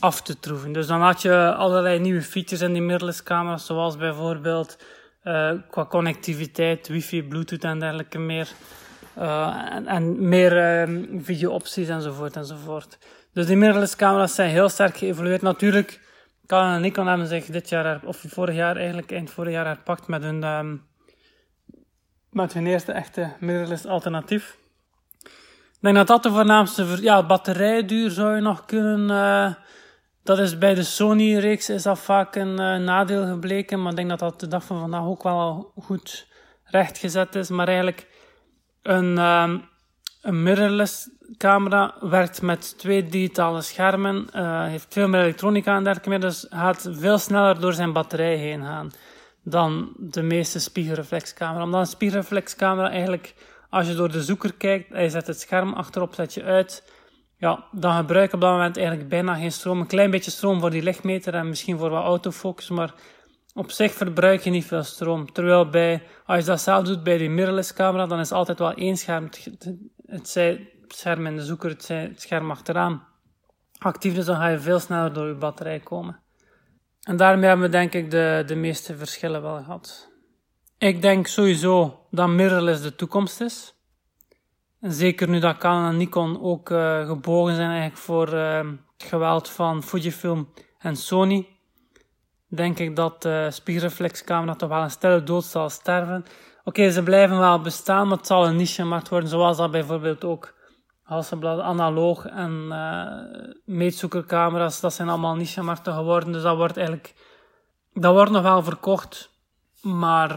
af 0.00 0.22
te 0.22 0.38
troeven. 0.38 0.72
Dus 0.72 0.86
dan 0.86 1.00
had 1.00 1.22
je 1.22 1.54
allerlei 1.54 1.98
nieuwe 1.98 2.22
features 2.22 2.60
in 2.60 2.72
die 2.72 2.82
mirrorless 2.82 3.22
camera's, 3.22 3.66
zoals 3.66 3.96
bijvoorbeeld 3.96 4.78
uh, 5.24 5.52
qua 5.70 5.86
connectiviteit, 5.86 6.88
wifi, 6.88 7.22
bluetooth 7.22 7.64
en 7.64 7.78
dergelijke 7.78 8.18
meer. 8.18 8.48
Uh, 9.18 9.66
en, 9.70 9.86
en, 9.86 10.28
meer 10.28 10.86
uh, 10.88 11.04
video-opties 11.22 11.88
enzovoort 11.88 12.36
enzovoort. 12.36 12.98
Dus 13.32 13.46
die 13.46 13.56
mirrorless 13.56 13.96
camera's 13.96 14.34
zijn 14.34 14.50
heel 14.50 14.68
sterk 14.68 14.96
geëvolueerd. 14.96 15.42
Natuurlijk, 15.42 16.00
Canon 16.46 16.74
en 16.74 16.80
Nikon 16.80 17.06
hebben 17.06 17.26
zich 17.26 17.46
dit 17.46 17.68
jaar, 17.68 18.00
of 18.04 18.24
vorig 18.28 18.54
jaar 18.54 18.76
eigenlijk, 18.76 19.12
eind 19.12 19.30
vorig 19.30 19.52
jaar 19.52 19.66
herpakt 19.66 20.06
met 20.06 20.22
hun, 20.22 20.42
um, 20.42 20.82
met 22.30 22.52
hun 22.52 22.66
eerste 22.66 22.92
echte 22.92 23.32
mirrorless 23.40 23.86
alternatief. 23.86 24.56
Ik 25.84 25.90
denk 25.90 25.96
dat 25.96 26.06
dat 26.06 26.22
de 26.22 26.30
voornaamste... 26.30 26.86
Ja, 27.00 27.26
batterijduur 27.26 28.10
zou 28.10 28.34
je 28.34 28.40
nog 28.40 28.64
kunnen... 28.64 29.10
Uh, 29.10 29.54
dat 30.22 30.38
is 30.38 30.58
bij 30.58 30.74
de 30.74 30.82
Sony-reeks 30.82 31.68
is 31.68 31.82
dat 31.82 31.98
vaak 31.98 32.34
een 32.34 32.60
uh, 32.60 32.76
nadeel 32.76 33.26
gebleken, 33.26 33.82
maar 33.82 33.90
ik 33.90 33.96
denk 33.96 34.08
dat 34.08 34.18
dat 34.18 34.40
de 34.40 34.48
dag 34.48 34.64
van 34.64 34.80
vandaag 34.80 35.04
ook 35.04 35.22
wel 35.22 35.72
goed 35.76 36.26
rechtgezet 36.64 37.34
is. 37.34 37.48
Maar 37.48 37.68
eigenlijk 37.68 38.06
een, 38.84 39.18
um, 39.18 39.62
een 40.22 40.42
mirrorless 40.42 41.10
camera 41.36 41.94
werkt 42.00 42.42
met 42.42 42.78
twee 42.78 43.04
digitale 43.08 43.62
schermen, 43.62 44.26
uh, 44.34 44.64
heeft 44.64 44.86
veel 44.92 45.08
meer 45.08 45.20
elektronica 45.20 45.76
en 45.76 45.84
dergelijke 45.84 46.08
meer, 46.08 46.20
dus 46.20 46.46
gaat 46.50 46.88
veel 46.90 47.18
sneller 47.18 47.60
door 47.60 47.72
zijn 47.72 47.92
batterij 47.92 48.36
heen 48.36 48.62
gaan 48.62 48.90
dan 49.44 49.92
de 49.98 50.22
meeste 50.22 50.60
spiegelreflexcamera. 50.60 51.64
Omdat 51.64 51.80
een 51.80 51.86
spiegelreflexcamera 51.86 52.90
eigenlijk, 52.90 53.34
als 53.70 53.86
je 53.86 53.94
door 53.94 54.10
de 54.10 54.22
zoeker 54.22 54.54
kijkt 54.54 54.92
en 54.92 55.02
je 55.02 55.10
zet 55.10 55.26
het 55.26 55.40
scherm 55.40 55.72
achterop, 55.72 56.14
zet 56.14 56.34
je 56.34 56.42
uit, 56.42 56.92
ja, 57.36 57.64
dan 57.72 57.96
gebruik 57.96 58.30
je 58.30 58.34
op 58.34 58.40
dat 58.40 58.50
moment 58.50 58.76
eigenlijk 58.76 59.08
bijna 59.08 59.34
geen 59.34 59.52
stroom. 59.52 59.80
Een 59.80 59.86
klein 59.86 60.10
beetje 60.10 60.30
stroom 60.30 60.60
voor 60.60 60.70
die 60.70 60.82
lichtmeter 60.82 61.34
en 61.34 61.48
misschien 61.48 61.78
voor 61.78 61.90
wat 61.90 62.04
autofocus, 62.04 62.68
maar 62.68 62.94
op 63.54 63.70
zich 63.70 63.92
verbruik 63.92 64.40
je 64.40 64.50
niet 64.50 64.64
veel 64.64 64.82
stroom. 64.82 65.32
Terwijl 65.32 65.68
bij, 65.68 66.02
als 66.26 66.38
je 66.38 66.44
dat 66.44 66.60
zelf 66.60 66.84
doet 66.84 67.02
bij 67.02 67.18
die 67.18 67.30
mirrorless 67.30 67.72
camera, 67.72 68.06
dan 68.06 68.20
is 68.20 68.32
altijd 68.32 68.58
wel 68.58 68.72
één 68.72 68.96
scherm. 68.96 69.28
Het, 70.06 70.38
scherm 70.88 71.26
in 71.26 71.36
de 71.36 71.44
zoeker, 71.44 71.70
het, 71.70 71.88
het 71.88 72.20
scherm 72.20 72.50
achteraan. 72.50 73.06
Actief, 73.78 74.14
dus 74.14 74.24
dan 74.24 74.36
ga 74.36 74.48
je 74.48 74.58
veel 74.58 74.78
sneller 74.78 75.12
door 75.12 75.28
je 75.28 75.34
batterij 75.34 75.80
komen. 75.80 76.20
En 77.02 77.16
daarmee 77.16 77.48
hebben 77.48 77.66
we 77.66 77.72
denk 77.72 77.92
ik 77.92 78.10
de, 78.10 78.42
de 78.46 78.54
meeste 78.54 78.96
verschillen 78.96 79.42
wel 79.42 79.56
gehad. 79.56 80.12
Ik 80.78 81.02
denk 81.02 81.26
sowieso 81.26 82.06
dat 82.10 82.28
mirrorless 82.28 82.82
de 82.82 82.94
toekomst 82.94 83.40
is. 83.40 83.74
En 84.80 84.92
zeker 84.92 85.28
nu 85.28 85.38
dat 85.38 85.56
Canon 85.56 85.88
en 85.88 85.96
Nikon 85.96 86.42
ook 86.42 86.70
uh, 86.70 87.06
gebogen 87.06 87.54
zijn 87.54 87.70
eigenlijk 87.70 88.00
voor 88.00 88.34
uh, 88.34 88.56
het 88.96 89.08
geweld 89.08 89.48
van 89.48 89.82
Fujifilm 89.82 90.48
en 90.78 90.96
Sony, 90.96 91.53
denk 92.54 92.78
ik 92.78 92.96
dat 92.96 93.22
de 93.22 93.48
spiegelreflexcamera 93.50 94.54
toch 94.54 94.68
wel 94.68 94.82
een 94.82 94.90
stille 94.90 95.22
dood 95.22 95.44
zal 95.44 95.70
sterven. 95.70 96.24
Oké, 96.64 96.90
ze 96.90 97.02
blijven 97.02 97.38
wel 97.38 97.60
bestaan, 97.60 98.08
maar 98.08 98.16
het 98.16 98.26
zal 98.26 98.46
een 98.46 98.56
niche-markt 98.56 99.08
worden, 99.08 99.28
zoals 99.28 99.56
dat 99.56 99.70
bijvoorbeeld 99.70 100.24
ook 100.24 100.54
Hasselblad 101.02 101.60
analoog 101.60 102.26
en 102.26 102.66
uh, 102.68 103.06
meetzoekercamera's, 103.64 104.80
dat 104.80 104.94
zijn 104.94 105.08
allemaal 105.08 105.34
niche-markten 105.34 105.94
geworden, 105.94 106.32
dus 106.32 106.42
dat 106.42 106.56
wordt 106.56 106.76
eigenlijk, 106.76 107.14
dat 107.92 108.12
wordt 108.12 108.30
nog 108.30 108.42
wel 108.42 108.62
verkocht, 108.62 109.30
maar 109.82 110.30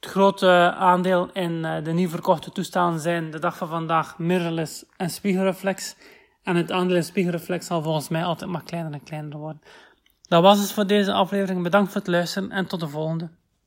het 0.00 0.10
grote 0.10 0.74
aandeel 0.76 1.30
in 1.32 1.64
eh, 1.64 1.84
de 1.84 1.92
nieuw 1.92 2.08
verkochte 2.08 2.52
toestellen 2.52 3.00
zijn 3.00 3.30
de 3.30 3.38
dag 3.38 3.56
van 3.56 3.68
vandaag 3.68 4.18
mirrorless 4.18 4.84
en 4.96 5.10
spiegelreflex. 5.10 5.96
En 6.42 6.56
het 6.56 6.72
aandeel 6.72 6.96
in 6.96 7.04
spiegelreflex 7.04 7.66
zal 7.66 7.82
volgens 7.82 8.08
mij 8.08 8.24
altijd 8.24 8.50
maar 8.50 8.62
kleiner 8.62 8.92
en 8.92 9.02
kleiner 9.02 9.38
worden. 9.38 9.62
Dat 10.28 10.42
was 10.42 10.58
het 10.58 10.72
voor 10.72 10.86
deze 10.86 11.12
aflevering. 11.12 11.62
Bedankt 11.62 11.92
voor 11.92 12.00
het 12.00 12.10
luisteren 12.10 12.50
en 12.50 12.66
tot 12.66 12.80
de 12.80 12.88
volgende. 12.88 13.28